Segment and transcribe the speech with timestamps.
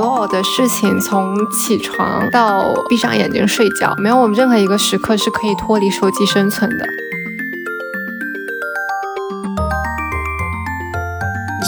[0.00, 6.86] 所有的事情，从起床到闭上眼睛睡觉，没有我们任何一个时刻是可以脱离手机生存的。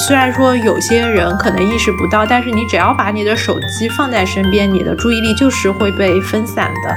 [0.06, 6.96] 虽然说有些人可能意识不到，但是你只要把你的手机放在身边，你的注意力就是会被分散的。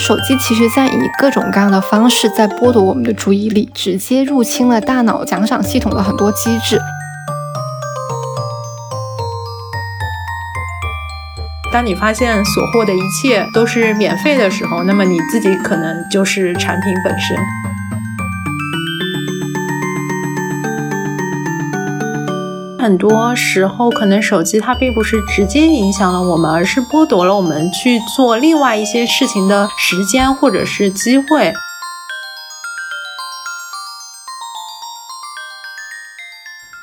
[0.00, 6.80] 手机其实在以各种各样的方式在剥夺我们的注意力，直接入侵了大脑奖赏系统的很多机制。
[11.72, 17.34] 当你发现所获的一切都是免费的时候，那么你自己可能就是产品本身。
[22.78, 31.54] 很多时候，可能手机它并不是直接影响了我们，而是剥夺了我们去做另外一些事情的时间或者是机会。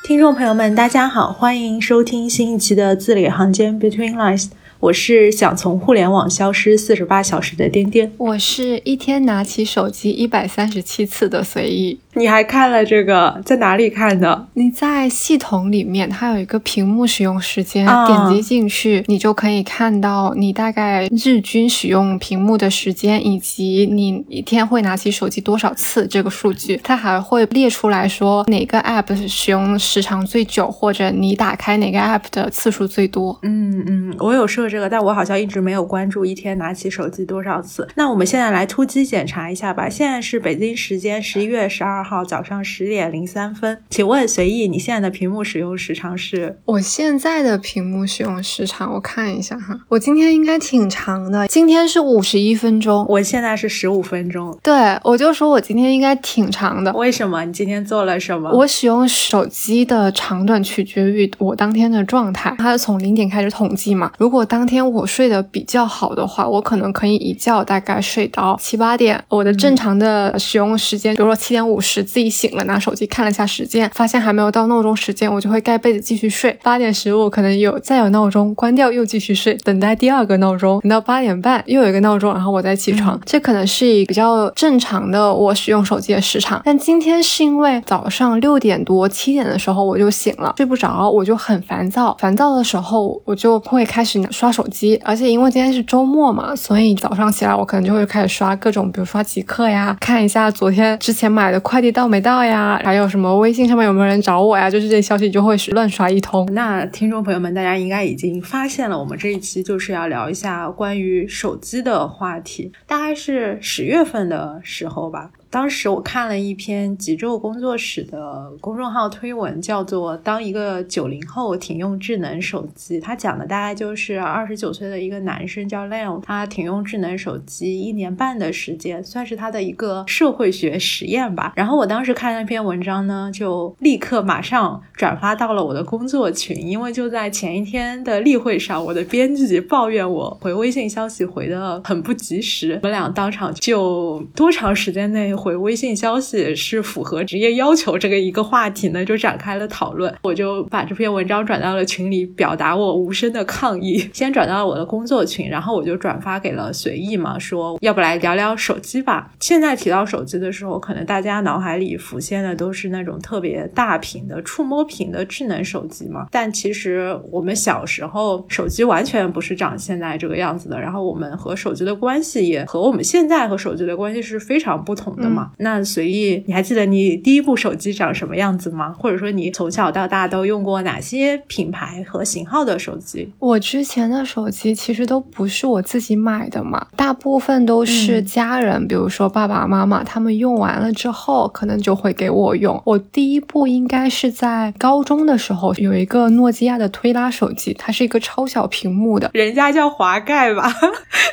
[0.02, 4.48] 听众朋友们，大家好，欢迎收听新一期的字里行间 Between Lines。
[4.80, 11.98] 我是想从互联网消失四十八小时的颠颠，我是一天拿起手机一百三十七次的随意。
[12.14, 13.40] 你还看了这个？
[13.44, 14.48] 在哪里看的？
[14.54, 26.80] 你在系统里面，它有一个屏幕使用时间，点击进去，你就可以看到你大概日均使用屏幕的时间，以及你一天会拿起手机多少次这个数据。
[26.82, 33.38] 它还会列出来说哪个 app 使用时长最久，或者你打开哪个 app 的次数最多。
[33.42, 37.86] 嗯嗯，我有设这个，但我好像一直没有关注一天拿起手机多少次。
[37.94, 39.88] 那我们现在来突击检查一下吧。
[39.88, 41.99] 现在是北京时间十一月十二。
[42.02, 46.58] 号早上十点零三分，请问随意，你现在的屏幕使用时长是？
[46.64, 54.58] 我现在的屏幕使用时长，我看一下哈，我今天应该挺长的，今天是五十一分钟，我现在是十五分钟。
[54.62, 56.92] 对，我就说我今天应该挺长的。
[56.94, 57.44] 为什么？
[57.44, 58.50] 你今天做了什么？
[58.52, 64.10] 我使用手机的长短取决于我当天的状态，它是从零点开始统计嘛。
[64.18, 69.22] 如果当天我睡得比较好的话，我可能可以一觉大概睡到七八点。
[69.28, 71.89] 我的正常的使用时间，比如说七点五十。
[72.04, 76.56] 自己醒了，拿手机看了一下时间，发现还没有到闹钟时间，我就会盖被子继续睡。
[76.62, 83.20] 八点十五可能有再有闹钟，关掉又继续睡，等待第二个闹钟，等到八点半又有一个闹钟，然后我再起床。
[83.26, 86.62] 这可能是一比较正常的我使用手机的时长。
[86.64, 92.16] 但今天是因为早上六点多七点的时候我就醒了，睡不着，我就很烦躁。
[92.20, 101.90] 烦躁的时候我就会开始刷手机，而且因为今天是周末嘛，所以早上起来我可能就会开始刷各种，比如刷极客呀，看一下昨天之前买的快快递。
[101.90, 102.80] 到没到呀？
[102.84, 104.70] 还有什么微信上面有没有人找我呀？
[104.70, 106.46] 就是这些消息就会乱刷一通。
[106.52, 115.30] 那听众朋友们，大家应该已经发现了，我们这一期就是要聊一下关于手机的话题，大概是十月份的时候吧。
[115.50, 131.52] 当时我看了一篇极昼工作室的公众号推文，叫做《当一个九零后停用智能手机》，他讲的大概就是二十九岁的一个男生叫 Leo，他停用智能手机一年半的时间，算是他的一个社会学实验吧。
[131.56, 145.34] 然后我当时看那篇文章呢，就立刻马上转发到了我的工作群，因为就在前一天的例会上，我的编辑抱怨我回微信消息回的很不及时，我们俩当场就多长时间内。
[145.40, 150.14] 回微信消息是符合职业要求这个一个话题呢，就展开了讨论。
[150.22, 154.08] 我就把这篇文章转到了群里，表达我无声的抗议。
[154.12, 159.32] 先转到了我的工作群，然后我就转发给了随意嘛，说要不来聊聊手机吧。
[159.40, 166.26] 现在提到手机的时候，可能大家脑海里浮现的都是那种特别大屏的触摸屏的智能手机嘛。
[166.30, 175.29] 但其实我们小时候手机完全不是长现在这个样子的，然后我们和手机的关系也和我们现在和手机的关系是非常不同的。
[175.58, 178.94] 那随意，你还记得你第一部手机长什么样子吗？
[178.98, 183.32] 或者说你从小到大都用过哪些品牌和型号的手机？
[183.38, 192.80] 我之前的手机其实都不是我自己买的嘛，大部分都是家人，比如说爸爸妈妈他们用完了之后，可能就会给我用。
[192.86, 200.62] 我第一部应该是在高中的时候，有一个诺基亚的推拉手机，它是一个超小屏幕的，人家叫滑盖吧？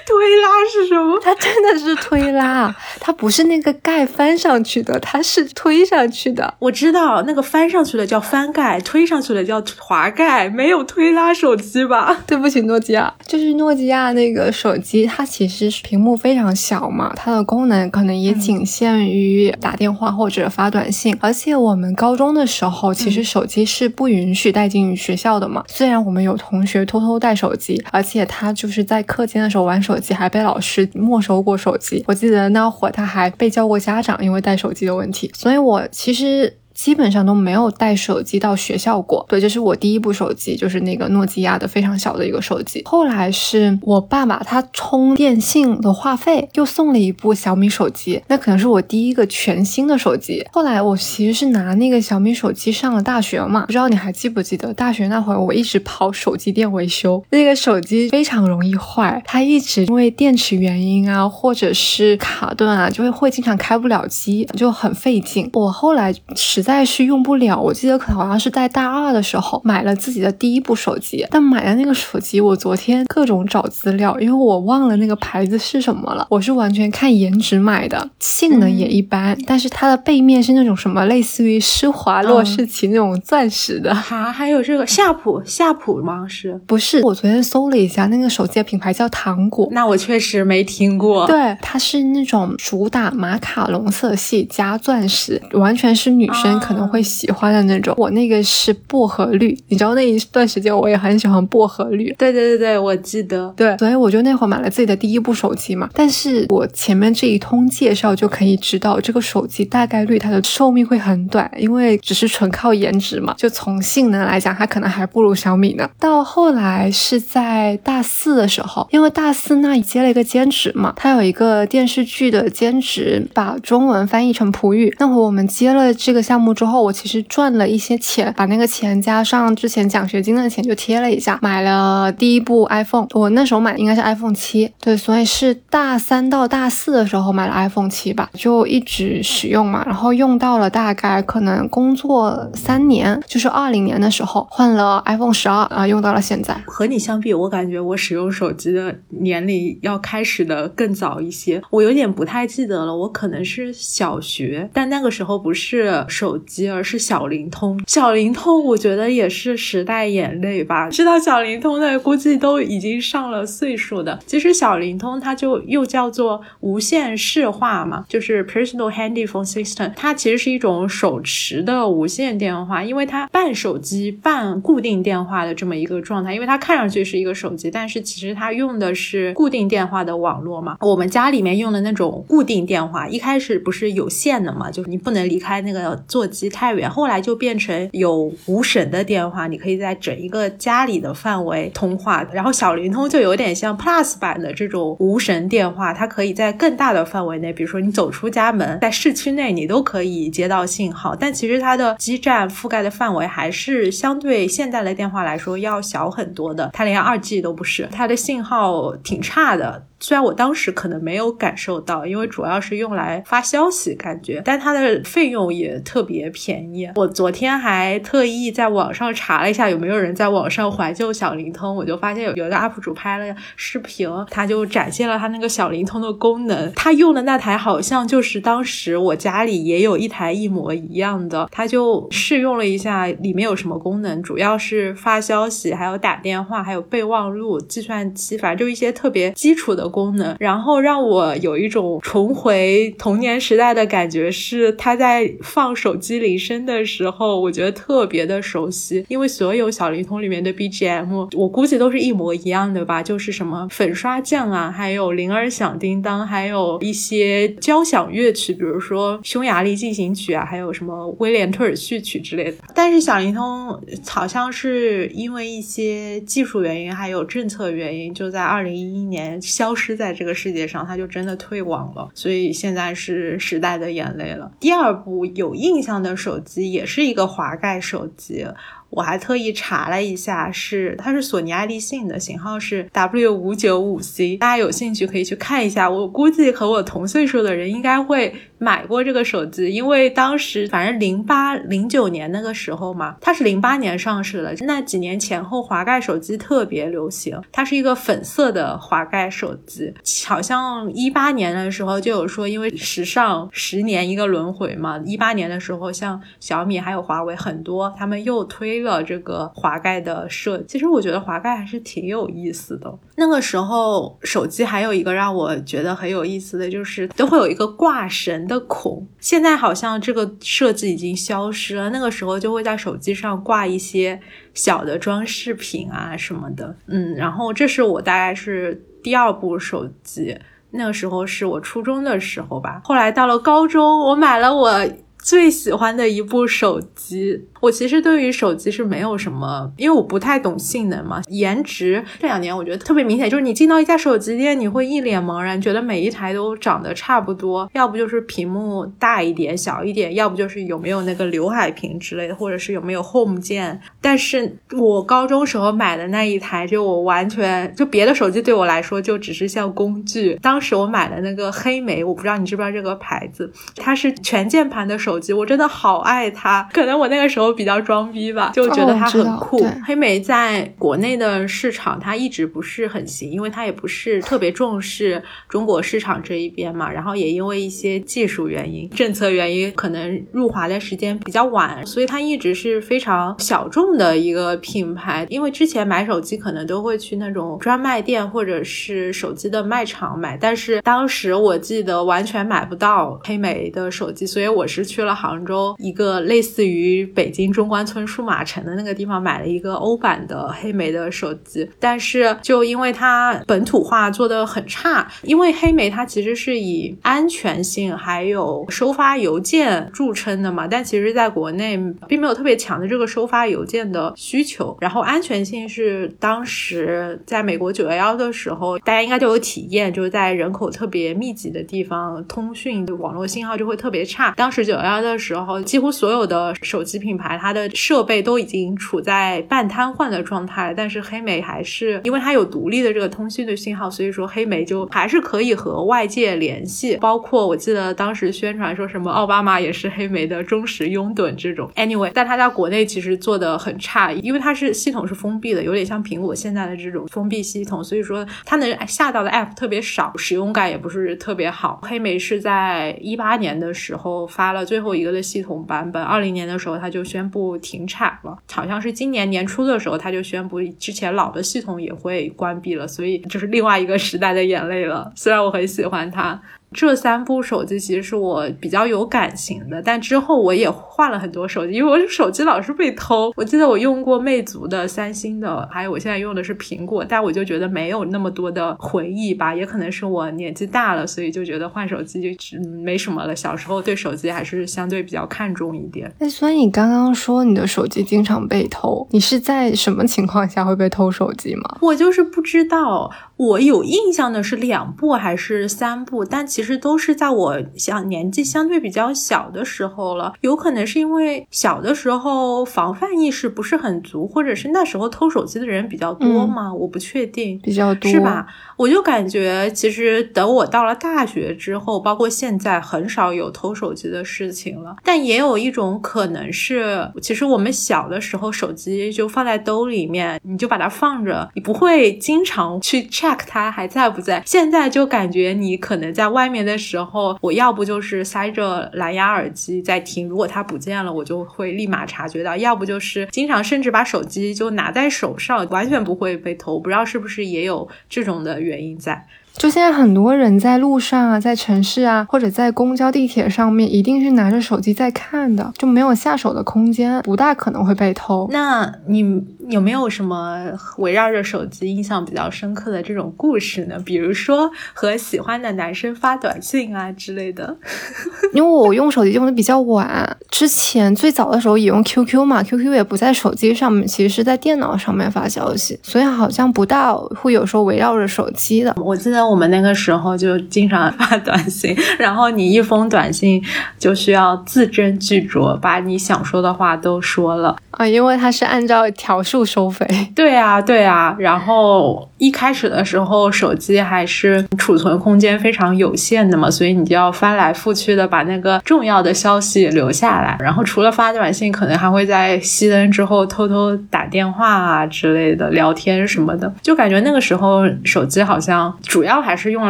[0.07, 1.19] 推拉是什么？
[1.21, 3.73] 它真的是推拉，它不是那个。
[3.87, 6.53] 盖翻上去的，它是推上去的。
[6.59, 12.17] 我知道那个翻上去的叫翻盖，推上去的叫滑盖，没有推拉手机吧？
[12.27, 21.17] 对不起，诺基亚，就是诺基亚那个手机，它其实是屏幕非常小嘛，它的功能可能也仅限于打电话或者发短信。
[21.21, 25.63] 而且我们高中的时候，其实手机是不允许带进学校的嘛。
[25.69, 32.03] 虽然我们有同学偷偷带手机，而且他就是在课间的时候玩手机，还被老师没收过手机。
[32.05, 33.76] 我记得那会儿他还被叫过。
[33.79, 36.57] 家长因为带手机的问题，所以我其实。
[36.77, 39.25] 基本上都没有带手机到学校过。
[39.27, 42.83] 对，这是我第一部手机，就是那个诺基亚的非常小的一个手机。
[42.85, 50.45] 后来是我爸爸他充电信的话费，又送了一部小米手机，那可能是我第一个全新的手机。
[50.51, 65.49] 后来我其实是拿那个小米手机上了大学嘛，不知道你还记不记得大学那会儿，我一直跑手机店维修，那个手机非常容易坏，它一直因为电池原因啊，或者是卡顿啊，就会会经常开不了机，就很费劲。
[65.53, 76.27] 我后来实在是用不了，我记得可能好像是在大二的时候买了自己的第一部手机，但买的那个手机，我昨天各种找资料，因为我忘了那个牌子是什么了。
[76.29, 83.95] 我是完全看颜值买的，性能也一般，但是它的背面是那种什么类似于施华洛世奇那种钻石的。
[83.95, 86.27] 哈，还有这个夏普，夏普吗？
[86.27, 87.01] 是不是？
[87.03, 89.69] 我昨天搜了一下，那个手机的品牌叫糖果。
[89.71, 91.25] 那我确实没听过。
[91.27, 97.93] 对，它是那种主打马卡龙色系加钻石，完全是女生可能会喜欢的那种。
[97.97, 102.13] 我那个是薄荷绿，你知道那一段时间我也很喜欢薄荷绿。
[102.17, 103.53] 对对对对，我记得。
[103.55, 105.89] 对，所以我就那会儿买了自己的第一部手机嘛。
[105.93, 113.33] 但是我前面这一通介绍就可以知道，这个手机大概率它的寿命会很短，因为只是纯靠颜值嘛。
[113.37, 115.89] 就从性能来讲，它可能还不如小米呢。
[115.99, 124.95] 到后来是在大四的时候，因为大四那接了一个兼职嘛，它有一个电视剧的兼职，把中文翻译成葡语。
[124.99, 133.07] 那会我们接了这个项目之后，我其实赚了一些钱，把那个钱加上之前奖学金的钱就贴了一下，买了第一部 iPhone。
[133.13, 146.55] 我那时候买的应该是 iPhone 七，对，所以是大三到大四的时候买了 iPhone 七吧，就一直使用嘛，然后用到了大概可能工作三年，就是二零年的时候换了 iPhone 十二啊，用到了现在。
[146.65, 157.79] 和你相比，我感觉我使用手机的年龄要开始的更早一些，我有点不太记得了，我可能是小学，但那个时候不是手机，而是小灵通。
[157.87, 164.19] 小灵通我觉得也是时代眼泪吧，知道小灵通的估计都已经上了岁数的。
[164.25, 180.77] 其实小灵通它就又叫做无线市话嘛，就是 personal handy phone system，它其实是一种手持的无线电话，因为它半手机半固定电话的这么一个状态，因为它看上去是一个手机，但是其实它用的是固定电话的网络嘛。
[180.81, 192.23] 我们家里面用的那种固定电话，一开始不是有线的嘛，就是你不能离开那个座机太远，后来就变成有无绳的电话，你可以在整一个家里的范围通话。
[192.33, 201.15] 然后小灵通就有点像 Plus 版的这种无绳电话，它可以在更大的范围内，比如说你走出家门，在市区内你都可以接到信号。
[201.15, 209.85] 但其实它的基站覆盖的范围还是相对现在的电话来说要小很多的，它连二 G 都不是，它的信号挺差的。
[209.99, 216.89] 虽然我当时可能没有感受到，因为主要是用来发消息，感觉，但它的费用也特别便宜。
[216.95, 226.71] 我昨天还特意在网上查了一下有没有人在网上怀旧小灵通，我就发现有有一个 UP 主拍了视频，他就展现了他那个小灵通的功能。
[226.73, 239.87] 他用的那台好像就是当时我家里也有一台一模一样的，他就试用了一下里面有什么功能，主要是发消息，还有打电话，还有备忘录、计算机，反正就一些特别基础的。
[239.87, 262.57] 功能，然后让我有一种重回童年时代的感觉，是他在放手机铃声的时候，我觉得特别的熟悉，因为所有小灵通里面的 BGM，我估计都是一模一样的吧，就是什么粉刷匠啊，还有铃儿响叮当，还有一些交响乐曲，比如说匈牙利进行曲啊，还有什么威廉特尔序曲之类的。
[262.75, 269.77] 但是小灵通好像是因为一些技术原因，还有政策原因，就在二零一一年消。
[269.77, 274.51] 失在这个世界上，它就真的退网了，所以现在是时代的眼泪了。
[274.59, 278.45] 第二部有印象的手机也是一个滑盖手机。
[278.89, 285.89] 我还特意查了一下，是它是索尼爱立信的型号是 W 五九五 C，大家有兴趣可以去看一下。
[285.89, 297.39] 我估计和我同岁数的人应该会买过这个手机，因为当时反正零八零九年那个时候嘛，它是零八年上市的，那几年前后滑盖手机特别流行。
[297.51, 299.93] 它是一个粉色的滑盖手机，
[300.25, 308.77] 好像一八年的时候就有说，因为时尚十年一个轮回嘛，一八年的时候像小米还有华为很多，他们又推。
[308.77, 312.93] 了这个滑盖的设计，其实我觉得滑盖还是挺有意思的。
[313.15, 321.89] 那个时候手机还有一个让我觉得很有意思的就是都会有一个挂绳的孔，现在好像这个设计已经消失了。
[321.89, 324.19] 那个时候就会在手机上挂一些
[324.53, 326.75] 小的装饰品啊什么的。
[326.87, 330.35] 嗯，然后这是我大概是第二部手机，
[330.71, 332.81] 那个时候是我初中的时候吧。
[332.83, 334.87] 后来到了高中，我买了我。
[335.27, 337.47] 最喜欢的一部手机。
[337.59, 341.21] 我其实对于手机是没有什么，因为我不太懂性能嘛。
[341.27, 353.81] 颜值这两年我觉得特别明显，就是你进到一家手机店，你会一脸茫然，觉得每一台都长得差不多，要不就是屏幕大一点、小一点，要不就是有没有那个刘海屏之类的，或者是有没有 Home 键。
[353.99, 360.39] 但是我高中时候买的那一台，就我完全就别的手机对我来说就只是像工具。
[360.41, 366.65] 当时我买的那个黑莓，我不知道你知不知道这个牌子，它是全键盘的手机，我真的好爱它。
[366.71, 367.47] 可能我那个时候。
[367.57, 369.65] 比较装逼吧，就觉得它很酷。
[369.83, 376.91] 黑莓在国内的市场，它一直不是很行，因为它也不是特别重视中国市场这一边嘛。
[376.91, 385.25] 然后也因为一些技术原因、政策原因，可能入华的时间比较晚，所以它一直是非常小众的一个品牌。
[385.29, 397.31] 因为之前买手机可能都会去那种专卖店或者是手机的卖场买，但是当时我记得完全买不到黑莓的手机，所以我是去了杭州一个类似于北。
[397.37, 424.31] 京中关村数码城的那个地方买了一个欧版的黑莓的手机，但是就因为它本土化做的很差，因为黑莓它其实是以安全性还有收发邮件著称的嘛，但其实在国内并没有特别强的这个收发邮件的需求，然后安全性是当时在美国九幺幺的时候，大家应该都有体验，就是在人口特别密集的地方，通讯网络信号就会特别差。
[424.31, 427.37] 当时九幺幺的时候，几乎所有的手机品牌。
[427.39, 436.97] 它的设备都已经处在半瘫痪的状态，但是黑莓还是因为它有独立的这个通讯的信号，所以说黑莓就还是可以和外界联系。
[436.97, 441.69] 包括我记得当时宣传说什么奥巴马也是黑莓的忠实拥趸这种。
[441.75, 451.79] Anyway，但它在国内其实做的很差，因为它是系统是封闭的，有点像苹果现在的这种封闭系统，所以说它能下到的 App 特别少，使用感也不是特别好。
[451.83, 457.03] 黑莓是在一八年的时候发了最最后一个的系统版本，二零年的时候它就。
[457.07, 465.09] 宣布停产了，好像是今年年初的时候，它就宣布之前老的系统也会关闭了，所以就是另外一个时代的眼泪了。
[465.15, 466.39] 虽然我很喜欢它。
[466.73, 473.31] 这三部手机其实是我比较有感情的，但之后我也换了很多手机，因为我手机老是被偷。
[473.35, 479.55] 我记得我用过魅族的、三星的，还有我现在用的是苹果，但我就觉得没有那么多的回忆吧。
[479.55, 483.35] 也可能是我年纪大了，所以就觉得换手机就没什么了。
[483.35, 486.11] 小时候对手机还是相对比较看重一点。
[486.19, 491.77] 那所以你刚刚说你的手机经常被偷，你是在什么情况下会被偷手机吗？
[491.81, 493.09] 我就是不知道。
[493.37, 500.33] 我有印象的是两部还是三部，但其实都是在我想年纪相对比较小的时候了。
[500.41, 506.73] 有可能是因为小的时候防范意识不是很足，或者是那时候偷手机的人比较多嘛？
[506.73, 508.47] 我不确定，比较多是吧？
[508.77, 514.95] 我就感觉其实等我到了大学之后，包括现在，很少有偷手机的事情了。
[515.03, 523.07] 但也有一种可能是，其实我们小的时候手机就放在兜里面，你就把它放着，你不会经常去。
[523.17, 524.41] check 他还在不在？
[524.45, 536.79] 现在就感觉你可能在外面的时候，我要不就是塞着蓝牙耳机在听，如果他不见了，我就会立马察觉到；要不就是经常甚至把手机就拿在手上，完全不会被偷。
[536.79, 539.25] 不知道是不是也有这种的原因在。
[539.57, 548.47] 就现在很多人在路上啊，在城市啊，或者在公交、地铁上面，一定是拿着手机在看的，就没有下手的空间，不大可能会被偷。
[548.51, 550.63] 那你有没有什么
[550.99, 553.99] 围绕着手机印象比较深刻的这种故事呢？
[554.05, 557.75] 比如说和喜欢的男生发短信啊之类的。
[558.53, 568.93] 因为我用手机用的比较晚，之前最早的时候也用 QQ 嘛，QQ 也不在手机上面，其实是在电脑上面发消息，所以好像不大会有时候围绕着手机的。
[568.97, 569.46] 我记得。
[569.49, 573.63] 我们那个时候就经常发短信， 然后你一封短信
[573.97, 580.05] 就需要字斟句酌，把你想说的话都说了啊，因为它是按照条数收费。
[580.35, 581.35] 对啊，对啊。
[581.39, 590.57] 然后一开始的时候，手机还是储存空间非常有限的嘛，所以你就要翻来覆去的把那个重要的消息留下来。
[590.59, 596.71] 然后除了发短信，可能还会在熄灯之后偷偷打电话啊之类的，聊天什么的。
[596.81, 599.36] 就感觉那个时候手机好像主要。
[599.41, 599.89] 还是用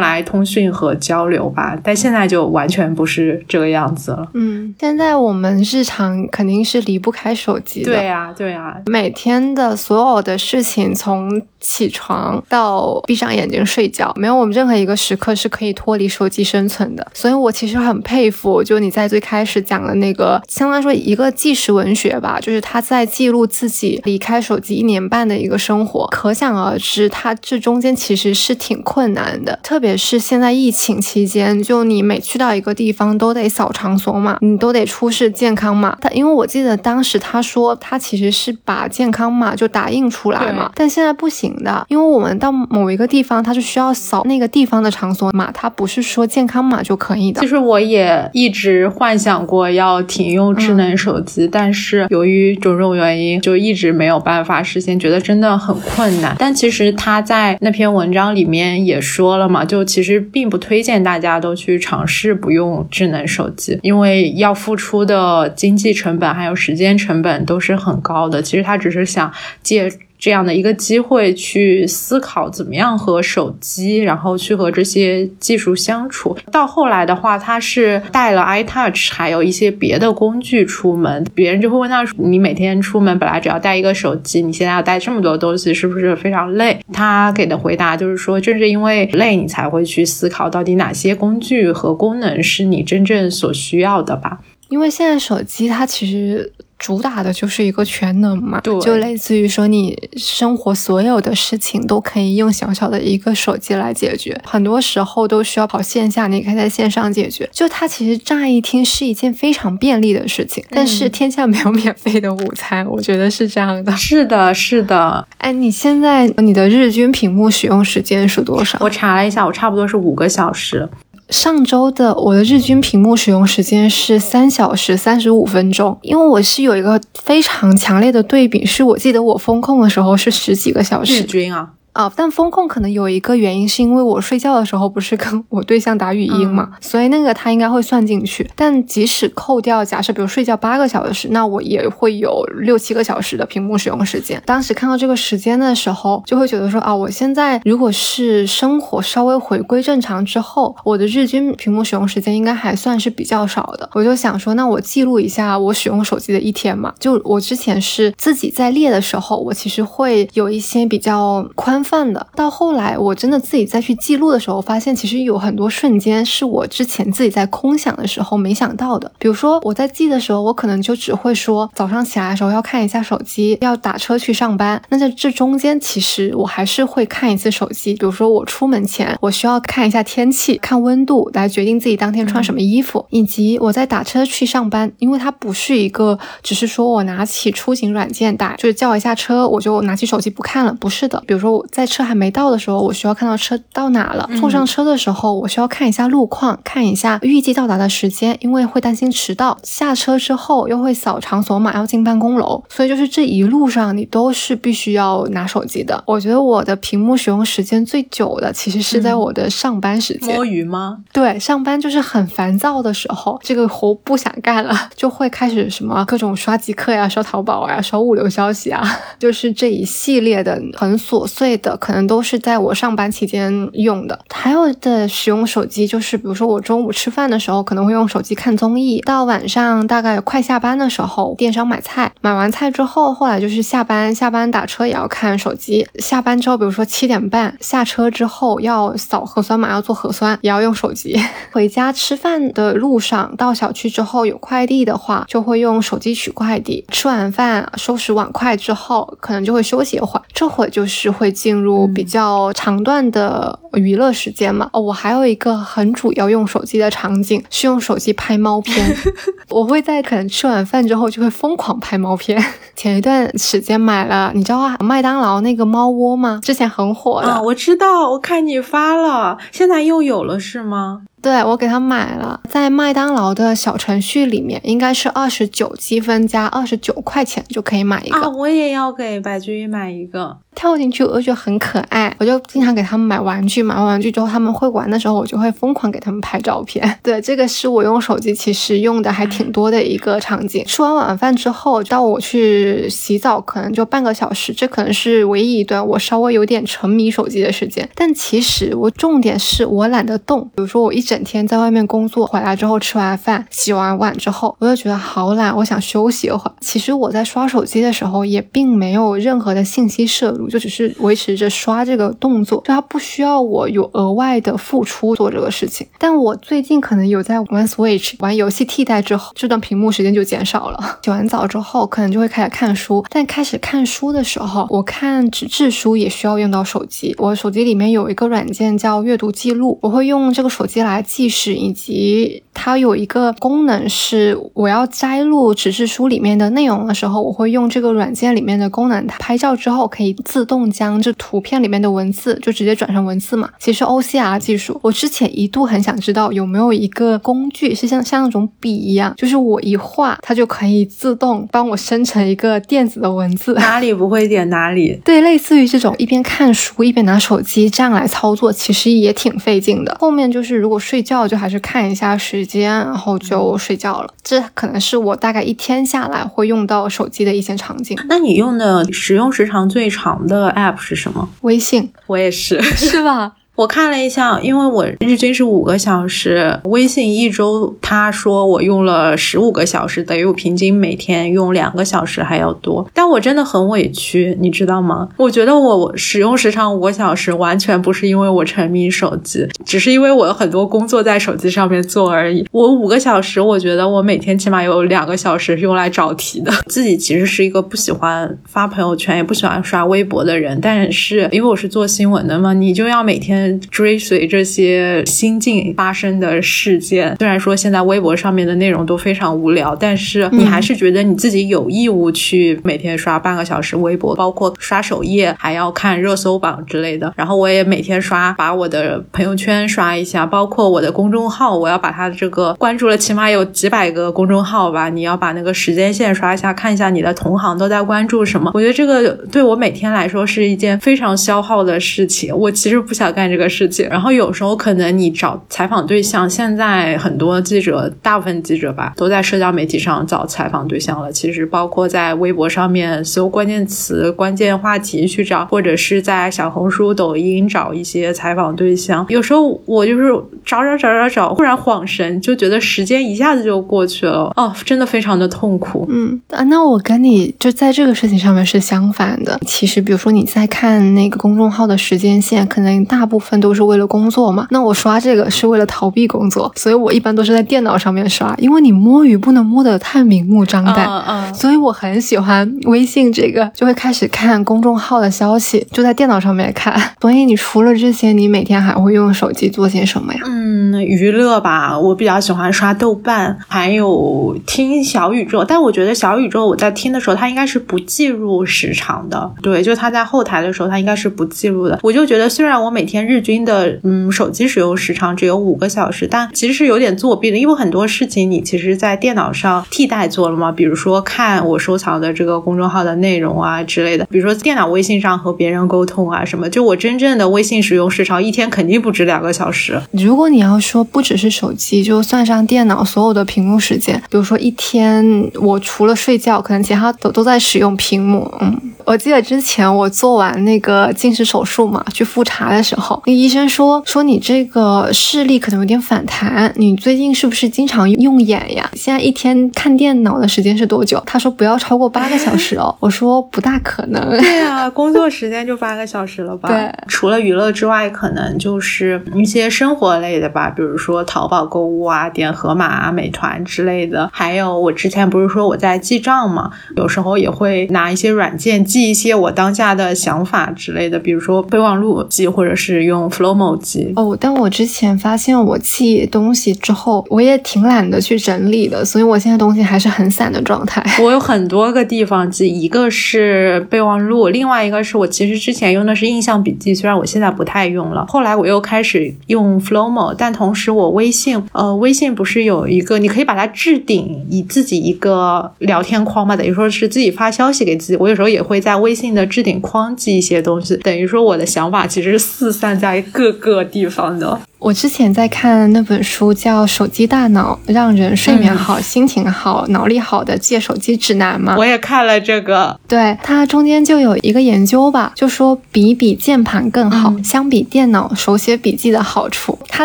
[0.00, 4.28] 来通讯和交流吧，但现在就完全不是这个样子了。
[4.34, 7.92] 嗯，现在我们日常肯定是离不开手机的。
[7.92, 17.06] 对呀，对呀，每天的所有的事情，从起床到闭上眼睛睡觉，没有我们任何一个时刻是可以脱离手机生存的。
[17.14, 26.06] 所以我其实很佩服，就你在最开始讲的那个，相当于说一个纪实文学吧，就是他在记录自己离开手机一年半的一个生活。
[26.08, 35.96] 可想而知，他这中间其实是挺困难的，特别是现在疫情期间，就你每去到一个地方都得扫场所码，你都得出示健康码。
[36.00, 41.48] 他因为我记得当时他说他其实是把健康码就打印出来嘛，但现在不行。
[41.64, 47.40] 的，因为我们到某一个地方，它是需要扫那个地方的场所码，它不是说健康码就可以的。
[47.40, 56.36] 其实我也一直幻想过要停用智能手机，但是由于种种原因，就一直没有办法实现，觉得真的很困难。
[56.38, 68.40] 但其实他在那篇文章里面也说说了嘛，就其实并不推荐大家都去尝试不用智能手机，因为要付出的经济成本还有时间成本都是很高的。
[68.40, 69.90] 其实他只是想借。
[70.18, 76.36] 这样的一个机会去思考怎么样和手机，然后去和这些技术相处。
[76.50, 81.24] 到后来的话，他是带了 iTouch，还有一些别的工具出门。
[81.34, 96.52] 别人就会问他：“你每天出门本来只要带一个手机，你现在要带这么多东西，是不是非常累？”他给的回答就是说：“正是因为累，你才会去思考到底哪些工具和功能是你真正所需要的吧。”因为现在手机它其实。
[96.78, 107.48] 主打的就是一个全能嘛，对，就类似于说你生活所有的事情都可以用小小的一个手机来解决，很多时候都需要跑线下，你可以在线上解决。
[107.52, 113.90] 就它其实乍一听是一件非常便利的事情，但是天下没有免费的午餐，我觉得是这样的。
[113.96, 115.26] 是的，是的。
[115.38, 118.78] 哎，你现在你的日均屏幕使用时间是多少？
[118.80, 120.88] 我查了一下，我差不多是五个小时。
[121.28, 131.18] 上周的我的日均屏幕使用时间是三小时三十五分钟，因为我是有一个非常强烈的对比，是我记得我风控的时候是十几个小时。
[131.18, 131.72] 日均啊。
[131.98, 138.48] 啊，但风控可能有一个原因，是因为我睡觉的时候不是跟 我对象打语音嘛，所以那个他应该会算进去。
[138.54, 144.40] 但即使扣掉，假设比如睡觉八个小时，那我也会有六七个小时的屏幕使用时间。
[144.46, 153.90] 当时看到这个时间的时候，就会觉得说啊，我现在如果是生活稍微回归正常之后，我的日均屏幕使用时间应该还算是比较少的。
[153.94, 156.94] 我就想说，那我记录一下我使用手机的一天嘛。
[157.00, 161.82] 就我之前是自己在列的时候，我其实会有一些比较宽。
[161.88, 169.10] 泛的，到后来我真的自己再去记录的时候，发现其实有很多瞬间是我之前自己在空想的时候没想到的。
[169.18, 174.80] 比如说我在记的时候，我可能就只会说早上起来的时候要看一下手机，要打车去上班。
[174.90, 177.94] 那在这中间，其实我还是会看一次手机。
[177.94, 191.22] 比如说我出门前，我需要看一下天气，看温度来决定自己当天穿什么衣服，以及我在打车去上班，因为它不是一个只是说我拿起出行软件打，就是叫一下车，我就拿起手机不看了，不是的。
[191.26, 191.66] 比如说我。
[191.78, 194.28] 在车还没到的时候，我需要看到车到哪了。
[194.40, 199.56] 坐上车的时候，我需要看一下路况，看一下预计到达的时间，因为会担心迟到。
[199.62, 206.02] 下车之后又会扫场所码，要进办公楼，所以就是这一路上你都是必须要拿手机的。
[206.04, 210.34] 我觉得我的屏幕使用时间最久的，其实是在我的上班时间。
[210.34, 210.98] 摸鱼吗？
[211.12, 218.82] 对，上班就是很烦躁的时候，这个活不想干了， 就会开始什么各种刷极客呀、刷淘宝呀、刷物流消息啊，
[219.20, 221.76] 就是这一系列的很琐碎的。
[221.76, 224.18] 可能都是在我上班期间用的。
[224.30, 235.86] 还有的使用手机，就是比如说我中午吃饭的时候，可能会用手机看综艺；到晚上大概快下班的时候，电商买菜，买完菜之后，后来就是下班，下班打车也要看手机。
[235.98, 241.20] 下班之后，比如说七点半下车之后要扫核酸码，要做核酸，也要用手机。
[241.52, 246.84] 回家吃饭的路上，到小区之后有快递的话，就会用手机取快递。
[246.90, 251.58] 吃完饭收拾碗筷之后，可能就会休息一会儿，这会就是会进。
[251.58, 258.96] 入比较长段的娱乐时间嘛，哦，我还有一个很主要用手机的场景是用手机拍猫片，
[259.50, 262.40] 我会在可能吃完饭之后就会疯狂拍猫片。
[262.76, 266.40] 前一段时间买了，你知道麦当劳那个猫窝吗？
[266.42, 271.02] 之前很火的，我知道，我看你发了，现在又有了是吗？
[271.20, 278.20] 对，我给他买了，在麦当劳的小程序里面，应该是二十九积分加二十九块钱就可以买一个。
[278.20, 280.38] 啊，我也要给白居易买一个。
[280.54, 283.62] 跳进去，我就觉得很可爱，我就经常给他们买玩具。
[283.62, 286.84] 买完玩具之后，他们会玩的时候，我就会疯狂给他们拍照片。
[287.02, 290.64] 对，这个是我用手机其实用的还挺多的一个场景。
[290.64, 297.88] 吃完晚饭之后，到我去洗澡，可能就半个小时，这可能是唯一一段我稍微有点沉迷手机的时间。
[297.94, 301.07] 但其实我重点是我懒得动，比如说我一。
[301.08, 306.52] 整天在外面工作，回来之后吃完饭、洗完碗之后，我就觉得好懒，我想休息一会儿。
[306.60, 315.86] 其实我在刷手机的时候，也并没有任何的信息摄入，就只是维持着刷这个动作，就它不需要我有额外的付出做这个事情。
[315.98, 320.78] 但我最近可能有在玩 Switch，玩游戏替代之后，这段屏幕时间就减少了。
[321.02, 327.14] 洗完澡之后，可能就会开始看书，但开始看书的时候，我看纸质书也需要用到手机。
[327.16, 343.48] 我手机里面有一个软件叫阅读记录，我会用这个手机来记事，以及它有一个功能是我要摘录纸质书里面的内容的时候，我会用这个软件里面的功能，它拍照之后可以自动将这图片里面的文字就直接转成文字嘛。
[343.58, 354.98] 其实 OCR 技术，我之前一度很想知道有没有一个工具是像像那种笔一样，就是我一画，它就可以自动帮我生成一个电子的文字，哪里不会点哪里。
[355.04, 359.96] 对，类似于这种一边看书一边拿手机这样来操作，其实也挺费劲的。
[360.00, 364.08] 后面就是如果睡觉就还是看一下时间，然后就睡觉了。
[364.22, 367.94] 这可能是我大概一天下来会用到手机的一些场景。
[368.08, 371.28] 那你用的使用时长最长的 App 是什么？
[371.42, 373.34] 微信，我也是， 是吧？
[373.58, 382.88] 我看了一下，因为我日均是五个小时，微信一周他说我用了十五个小时，等于我平均每天用两个小时还要多。
[382.94, 385.08] 但我真的很委屈，你知道吗？
[385.16, 392.46] 我觉得我使用时长五个小时，完全不是因为我沉迷手机，只是因为我有很多工作在手机上面做而已。
[392.52, 396.52] 我五个小时，我觉得我每天起码有两个小时是用来找题的。
[396.70, 403.47] 自己其实是一个不喜欢发朋友圈，也不喜欢刷微博的人，但是因为我是做新闻的嘛，你就要每天。
[403.70, 417.12] 追随这些新近发生的事件，虽然说现在微博上面的内容都非常无聊，但是你还是觉得你自己有义务去每天刷半个小时微博，包括刷首页，还要看热搜榜之类的。
[417.16, 428.50] 然后我也每天刷，把我的朋友圈刷一下，包括我的公众号，我要把它的这个关注了起码有几百个公众号吧，你要把那个时间线刷一下，看一下你的同行都在关注什么。
[428.54, 432.36] 我觉得这个对我每天来说是一件非常消耗的事情。
[432.36, 433.37] 我其实不想干这个。
[433.46, 441.12] 事情，然后有时候可能你找采访对象，现在很多记者，大部分记者吧，都在社交媒体上找采访对象了。
[441.12, 449.04] 其实包括在微博上面搜关键词、关键话题去找，或者是在小红书、抖音找一些采访对象。
[449.10, 450.08] 有时候我就是
[450.46, 455.84] 找找找找找，忽然恍神，就觉得时间一下子就过去了，哦，真的非常的痛苦。
[455.90, 459.38] 嗯啊，那我跟你就在这个事情上面是相反的。
[459.44, 463.38] 其实，比如说你在看那个公众号的时间线，可能大部分。
[463.38, 464.48] 都是为了工作嘛？
[464.50, 470.84] 那我刷这个是为了逃避工作，所以我一般都是在电脑上面刷，因为你摸鱼不能摸得太明目张胆。
[470.88, 471.34] 嗯嗯。
[471.34, 476.76] 所以我很喜欢微信这个，就会开始看公众号的消息，就在电脑上面看。
[477.00, 480.20] 所以你除了这些，你每天还会用手机做些什么呀？
[480.24, 485.44] 嗯，娱乐吧，我比较喜欢刷豆瓣，还有听小宇宙。
[485.44, 489.30] 但我觉得小宇宙我在听的时候，它应该是不计入时长的。
[489.40, 491.78] 对，就它在后台的时候，它应该是不计入的。
[491.82, 509.80] 我就觉得，虽然我每天日均的嗯手机使用时长只有五个小时，但其实是有点作弊的，因为很多事情你其实，在电脑上替代做了嘛，比如说看我收藏的这个公众号的内容啊之类的，比如说电脑微信上和别人沟通啊什么，就我真正的微信使用时长一天肯定不止两个小时。
[509.92, 518.30] 如果你要说不只是手机，就算上电脑所有的屏幕时间，比如说一天我除了睡觉，可能其他都都在使用屏幕。
[518.40, 523.02] 嗯，我记得之前我做完那个近视手术嘛，去复查的时候。
[523.04, 528.66] 那医生说说你这个视力可能有点反弹，你最近是不是经常用眼呀？
[528.72, 531.02] 现在一天看电脑的时间是多久？
[531.04, 532.74] 他说不要超过八个小时哦。
[532.80, 534.08] 我说不大可能。
[534.08, 536.48] 对啊，工作时间就八个小时了吧？
[536.48, 536.72] 对。
[536.86, 544.08] 除了娱乐之外，可能就是一些生活类的吧，比如说淘宝购物啊、点盒马、啊、美团之类的。
[544.14, 553.08] 还有我之前不是说我在记账嘛，有时候也会拿一些软件记一些我当下的想法之类的，比如说备忘录记，或者是用。
[553.08, 560.84] Flowmo 记哦，但我之前发现我记东西之后，我也挺懒得去整理的，所以我现在东西还是很散的状态。
[561.02, 568.04] 我有很多个地方记，一个是备忘录，另外一个是我其实之前用的是印象笔记，虽然我现在不太用了。
[568.08, 577.96] 后来我又开始用 Flowmo，但同时我微信，呃，微信不是有一个你可以把它置顶以自己一个聊天框嘛，等于说是自己发消息给自己。
[577.96, 582.98] 我有时候也会在在微信的置顶框记一些东西，等于说我的想法其实是四散在。
[583.10, 591.54] 各个地方的，我之前在看那本书，叫《手机大脑：让人睡眠好、心情好、脑力好的戒手机指南》嘛。
[591.56, 599.56] 我也看了这个，对它中间就有一个研究吧，就说笔比键盘更好，相比电脑手写笔记的好处。
[599.68, 599.84] 它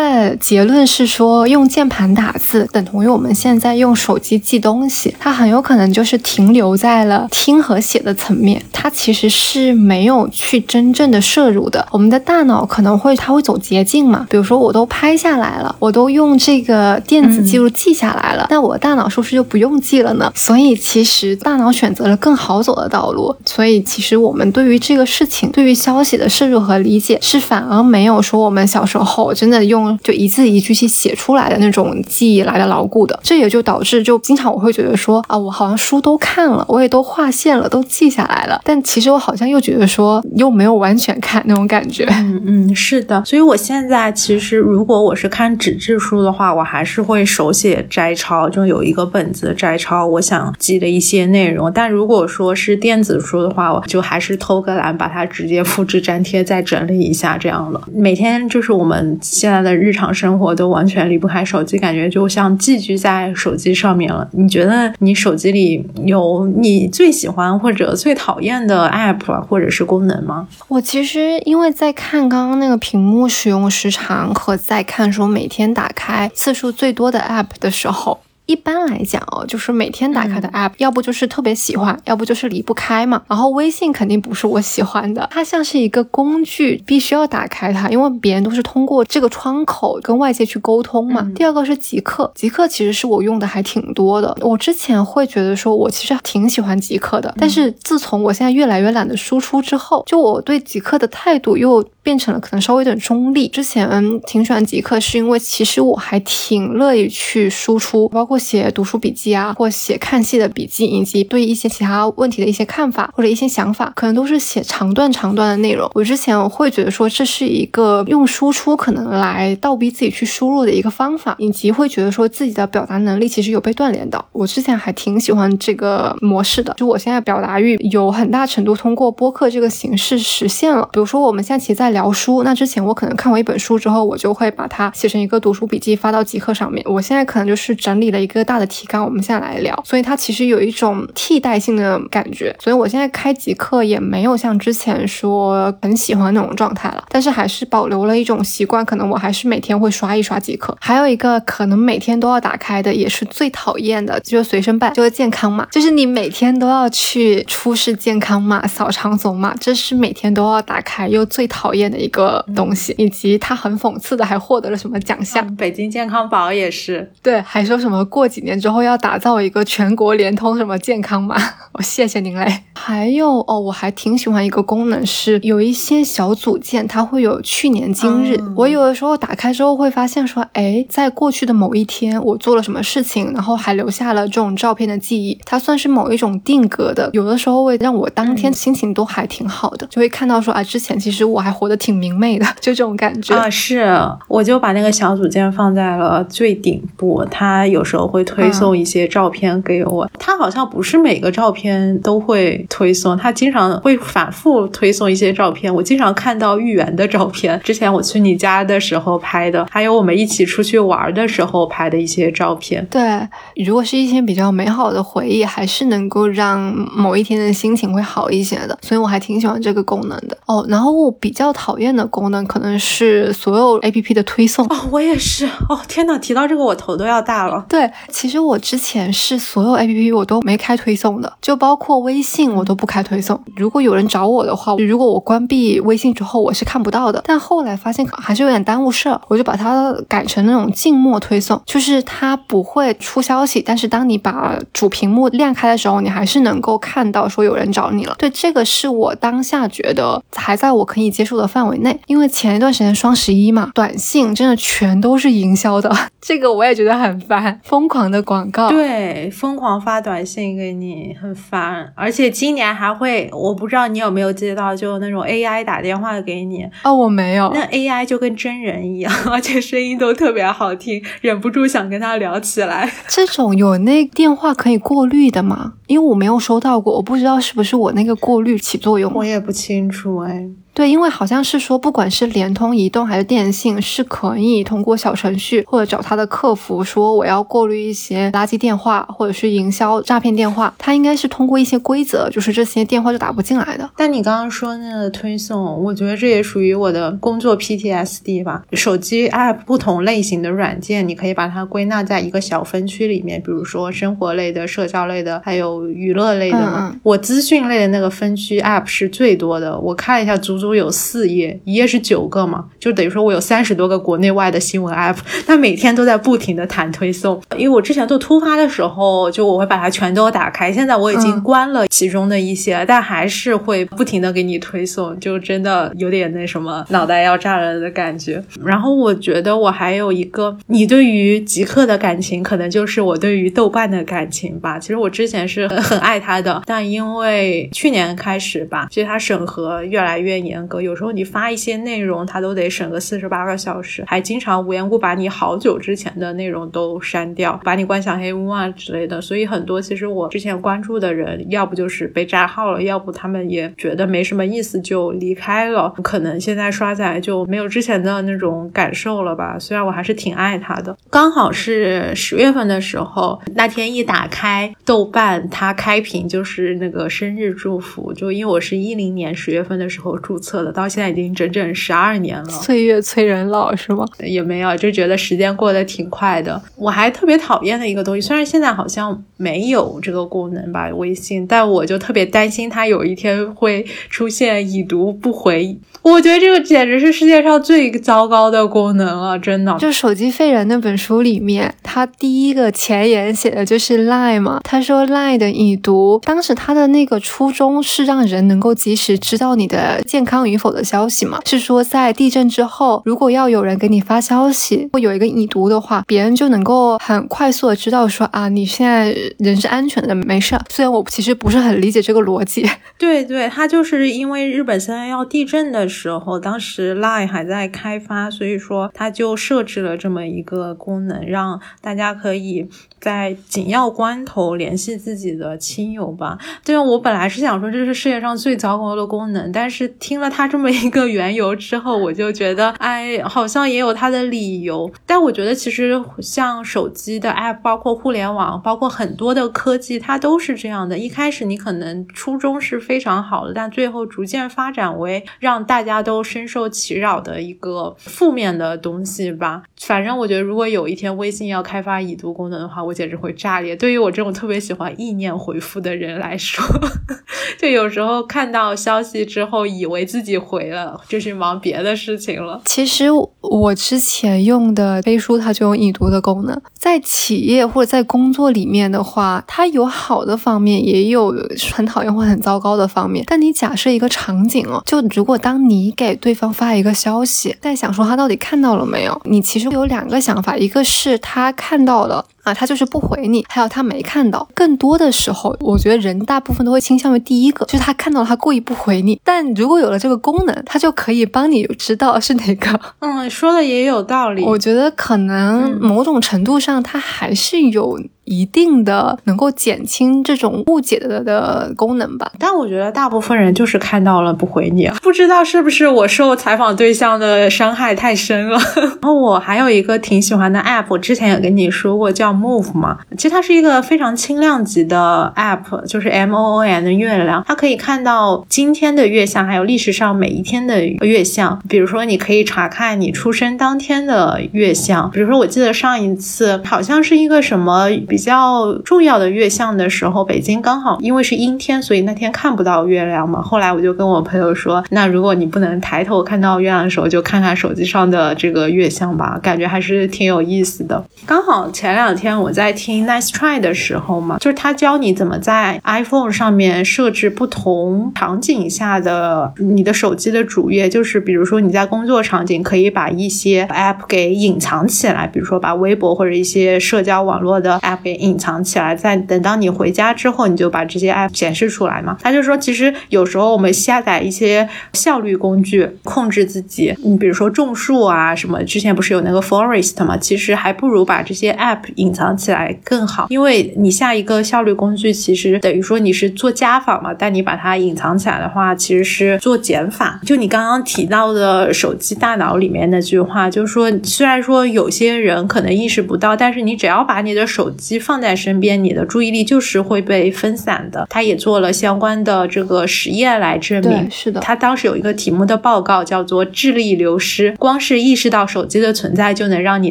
[0.00, 11.86] 的结论是说，用键盘打字等同于我们现在用手机记东西，它很有可能就是停留在了听和写的层面，它其实是没有去真正的摄入的。
[11.92, 14.63] 我们的大脑可能会它会走捷径嘛，比如说。
[14.64, 20.32] 我都拍下来了，我都用这个电子记录记下来了，那我大脑是不是就不用记了呢？
[20.34, 23.34] 所以其实大脑选择了更好走的道路。
[23.44, 33.18] 所以其实我们对于这个事情，对于消息的摄入和理解，是反而没有说我们小时候真的用就一字一句去写出来的那种记忆来的牢固的。
[33.22, 42.06] 这也就导致就经常我会觉得说啊，我好像书都看了，我也都划线了，都记下来了，但其实我好像又觉得说又没有完全看那种感觉。
[42.10, 43.22] 嗯嗯，是的。
[43.26, 44.53] 所以我现在其实。
[44.56, 51.72] 如果我是看纸质书的话，我还是会手写摘抄，就有一个本子摘抄我想记的一些内容。
[51.72, 57.80] 但如果说是电子书的话，我就还是偷个懒，把它直接复制粘贴再整理一下这样了。
[57.94, 64.28] 每天就是我们现在的日常生活都完全离不开手机，感觉就像寄居在手机上面了。
[64.32, 70.46] 你觉得你手机里有你最喜欢或者最讨厌的 app 或者是功能吗？
[70.68, 74.54] 我其实因为在看刚刚那个屏幕使用时长和。
[74.64, 78.23] 在看书每天打开次数最多的 App 的时候。
[78.46, 83.22] 一般来讲哦，就是每天打开的 app，要不就是特别喜欢，要不就是离不开嘛。
[83.26, 91.26] 然后微信肯定不是我喜欢的，它像是一个工具，必须要打开它，因为别人都是通过这个窗口跟外界去沟通嘛。
[91.34, 94.36] 第二个是极客，极客其实是我用的还挺多的。
[94.42, 103.48] 我之前会觉得说我其实挺喜欢极客的，但是自从我现在越来越懒得输出之后，就我对极客的态度又变成了可能稍微有点中立。
[103.48, 108.33] 之前挺喜欢极客，是因为其实我还挺乐意去输出，包括。
[108.34, 115.88] 或写读书笔记啊，或写看戏的笔记，以及对一些其他问题的一些看法或者一些想法，可能都是写长段长段的内容。
[115.94, 124.26] 我之前会觉得说这是一个用输出可能来倒逼自己去输入的一个方法，以及会觉得说自己的表达能力其实有被锻炼到。
[124.32, 130.88] 我之前还挺喜欢这个模式的，就我现在表达欲有很大程度通过播客这个形式实现了。
[130.92, 136.84] 比如说我们现在其实在聊书，那之前我可能看完一本书之后，我就会把它写成一个读书笔记发到极客上面。
[136.84, 138.23] 我现在可能就是整理了。
[138.24, 150.76] 一个大的提纲，我们现在来聊，所以它其实有一种替代性的感觉，所以我现在开极客也没有像之前说很喜欢那种状态了，但是还是保留了一种习惯，可能我还是每天会刷一刷极客。
[150.80, 168.04] 还有一个可能每天都要打开的，也是最讨厌的，就是随身办，就是健康码，就是你每天都要去出示健康码、扫场所码，这是每天都要打开又最讨厌的一个东西，以及它很讽刺的还获得了什么奖项，北京健康宝也是，对，还说什么。
[168.14, 171.34] 过几年之后要打造一个全国联通什么健康码，
[171.74, 172.60] 我谢谢您嘞。
[172.72, 178.38] 还有哦，我还挺喜欢一个功能，是有一些小组件，它会有去年今日。
[178.54, 187.10] 我有的时候打开之后会发现说，哎，在过去的某一天我做了什么事情，然后还留下了这种照片的记忆，它算是某一种定格的。
[187.14, 193.50] 有的时候会让我当天心情都还挺好的，就会看到说啊，之前其实我还活得挺明媚的，就这种感觉啊。
[193.50, 193.98] 是，
[194.28, 198.03] 我就把那个小组件放在了最顶部，它有时候。
[198.06, 205.74] 会推送一些照片给我，他好像不是每个照片都会推送，他经常会反复推送一些照片。
[205.74, 212.86] 我经常看到芋圆的照片，之前我去你家的时候拍的，还有我们一起出去玩的时候拍的一些照片。
[212.90, 213.20] 对，
[213.64, 216.60] 如果是一些比较美好的回忆，还是能够让
[216.94, 220.36] 某一天的心情会好一些的，所以我还挺喜欢这个功能的。
[220.46, 224.66] 哦，然后我比较讨厌的功能可能是所有 A P P 的推送。
[224.66, 225.46] 哦，我也是。
[225.68, 227.64] 哦，天呐，提到这个我头都要大了。
[227.68, 227.90] 对。
[228.08, 233.40] 其实我之前是所有 A P P 我都没开推送的，就包括微信我都不开推送。
[233.56, 237.22] 如果有人找我的话，如果我关闭微信之后，我是看不到的。
[237.26, 248.14] 但后来发现还是有点耽误事儿，我就把它改成那种静默推送，就是它不会出消息，但是当你把主屏幕亮开的时候，你还是能够看到说有人找你了。
[248.18, 251.98] 对，这个是我当下觉得还在我可以接受的范围内。
[252.06, 261.92] 因为前一段时间双十一嘛，短信真的全都是营销的， 这个我也觉得很烦，狂的广告，对，疯狂发短信给你，很烦。
[261.94, 266.64] 而且今年还会，我不知道你有没有接到，就那种 AI 打电话给你。
[266.82, 267.50] 哦，我没有。
[267.54, 272.90] 那 AI 就跟真人一样， 而且声音都特别好听，忍不住想跟他聊起来。
[273.08, 275.74] 这种有那电话可以过滤的吗？
[275.86, 279.12] 因为我没有收到过，我不知道是不是我那个过滤起作用。
[279.14, 280.48] 我也不清楚哎。
[280.74, 293.88] 对，因为好像是说，不管是联通、移动还是电信，是可以通过小程序或者找他的客服说我要过滤一些垃圾电话或者是营销诈骗电话，他应该是通过一些规则，就是这些电话就打不进来的。
[293.96, 298.64] 但你刚刚说那个推送，我觉得这也属于我的工作 PTSD 吧。
[298.72, 306.96] 手机 App 不同类型的软件，你可以把它归纳在一个小分区里面，比如说生活类的、社交类的，还有娱乐类的嘛。
[307.04, 310.63] 我资讯类的那个分区 App 是最多的，我看了一下，足足。
[310.64, 317.38] 都有四页，一页是九个嘛，就等于说我有三十多个国内外的新闻 app，它每天都在不停的弹推送。
[317.58, 328.42] 因为我之前做突发的时候，就我会把它全都打开，现在我已经关了其中的一些，但还是会不停的给你推送，就真的有点那什么脑袋要炸了的感觉。
[328.64, 334.78] 然后我觉得我还有一个，你对于极客的感情，可能就是我对于豆瓣的感情吧。
[334.78, 340.53] 其实我之前是很爱它的，但因为去年开始吧，其实它审核越来越严。
[340.54, 349.20] 严格，有时候你发一些内容，他都得审个四十八个小时，还经常无缘故把你好久之前的内容都删掉，把你关小黑屋啊之类的。
[349.20, 355.92] 所以很多其实我之前关注的人，要不就是被炸号了，要不他们也觉得没什么意思就离开了。
[356.04, 359.58] 可能现在刷起来就没有之前的那种感受了吧。
[359.58, 360.96] 虽然我还是挺爱他的。
[361.10, 370.38] 刚好是十月份的时候，那天一打开豆瓣，它开屏就是那个生日祝福，就因为我是一零年十月份的时候注。
[370.44, 374.04] 测的到现在已经整整十二年了，岁月催人老是吗？
[374.24, 376.60] 也没有，就觉得时间过得挺快的。
[376.76, 385.76] 我还特别讨厌的一个东西，虽然现在好像没有这个功能吧，微信，但我就特别担心它有一天会出现已读不回。
[386.02, 389.74] 我觉得这个简直是世界上最糟糕的功能了，真的。
[389.78, 394.60] 就《手机废人》那本书里面，他第一个前言写的就是 Line 嘛。
[394.64, 401.40] 他说 Line 的已读，当时他的那个初衷是让人能够及时知道你的健康与否的消息嘛。
[401.46, 410.58] 是说在地震之后，如果要有人给你发消息，会有一个已读的话，别人就能够很快速的知道说啊，你现在人是安全的，没事。
[410.68, 412.68] 虽然我其实不是很理解这个逻辑。
[412.98, 415.84] 对 对，他就是因为日本三幺地震的。
[415.86, 422.66] 时候，当时 Line 还在开发，所以说他就设置了这么一个功能，让大家可以
[422.98, 426.38] 在紧要关头联系自己的亲友吧。
[426.64, 434.90] 对，我本来是想说这是世界上最糟糕的功能，但是听了它这么一个缘由之后，我就觉得，哎，好像也有它的理由。
[435.06, 440.96] 但我觉得其实像手机的 App，包括互联网，包括很多的科技，它都是这样的。
[440.98, 449.62] 一开始你可能初衷是非常好的，但最后逐渐发展为让大家都深受其扰的一个负面的东西吧。
[449.80, 453.74] 反正我觉得，如果有一天微信要开发已读功能的话，我简直会炸裂。
[453.76, 456.64] 对于我这种特别喜欢意念回复的人来说，
[457.58, 462.62] 就有时候看到消息之后，以为自己回了，就去忙别的事情了。
[462.66, 463.06] 其实
[463.40, 466.56] 我之前用的飞书，它就有已读的功能。
[466.72, 471.34] 在企业或者在工作里面的话，它有好的方面，也有
[471.72, 473.24] 很讨厌或很糟糕的方面。
[473.26, 479.64] 但你假设一个场景哦，就如果当你给对方发一个消息，在想说他到底看到了没有，你其实。
[479.74, 482.24] 有两个想法，一个是他看到了。
[482.44, 484.46] 啊，他就是不回你，还有他没看到。
[484.54, 489.20] 更多的时候，我觉得人大部分都会倾向于第一个，就是他看到他故意不回你。
[489.24, 492.80] 但如果有了这个功能，他就可以帮你知道是哪个。
[493.00, 494.44] 嗯，说的也有道理。
[494.44, 502.30] 我觉得可能某种程度上，他还是有一定的能够减轻这种误解的的功能吧。
[502.38, 508.58] 但我觉得大部分人就是看到了不回你， 不知道是不是我受采访对象的伤害太深了。
[508.76, 512.34] 然后我还有一个挺喜欢的 app，之前也跟你说过，叫。
[512.34, 521.62] Move 嘛，其实它是一个非常轻量级的 App，就是 M O O N 的月亮，它可以看到今天的月相，还有历史上每一天的月相。
[521.68, 525.08] 比如说，你可以查看你出生当天的月相。
[525.12, 533.42] 比如说，我记得上一次好像是一个什么比较重要的月相的时候，北京刚好因为是阴天，所以那天看不到月亮嘛。
[533.42, 541.04] 后来我就跟我朋友说，那如果你不能抬头看到月亮的时候，就看看手机上的这个月相吧，感觉还是挺有意思的。
[541.26, 542.34] 刚好前两天。
[542.44, 562.18] 我在听 Nice Try 的时候嘛，就是他教你怎么在 iPhone 上面设置不同场景下的你的手机的主页，就是比如说你在工作场景可以把一些 App 给隐藏起来，比如说把微博或者一些社交网络的 App 给隐藏起来，在等到你回家之后，你就把这些 app 显示出来嘛。
[562.22, 580.20] 他就说，其实有时候我们下载一些效率工具控制自己，你比如说种树啊什么，之前不是有那个 Forest 嘛，其实还不如把这些 app 隐藏起来更好，因为你下一个效率工具，其实等于说你是做加法嘛，但你把它隐藏起来的话，其实是做减法。
[580.24, 591.06] 就你刚刚提到的手机大脑里面那句话，就是说，虽然说有些人可能意识不到，但是你只要把你的手机放在身边，你的注意力就是会被分散的。
[591.10, 594.40] 他也做了相关的这个实验来证明，是的。
[594.40, 599.90] 他当时有一个题目的报告叫做“智力流失”，光是意识到手机的存在，就能让你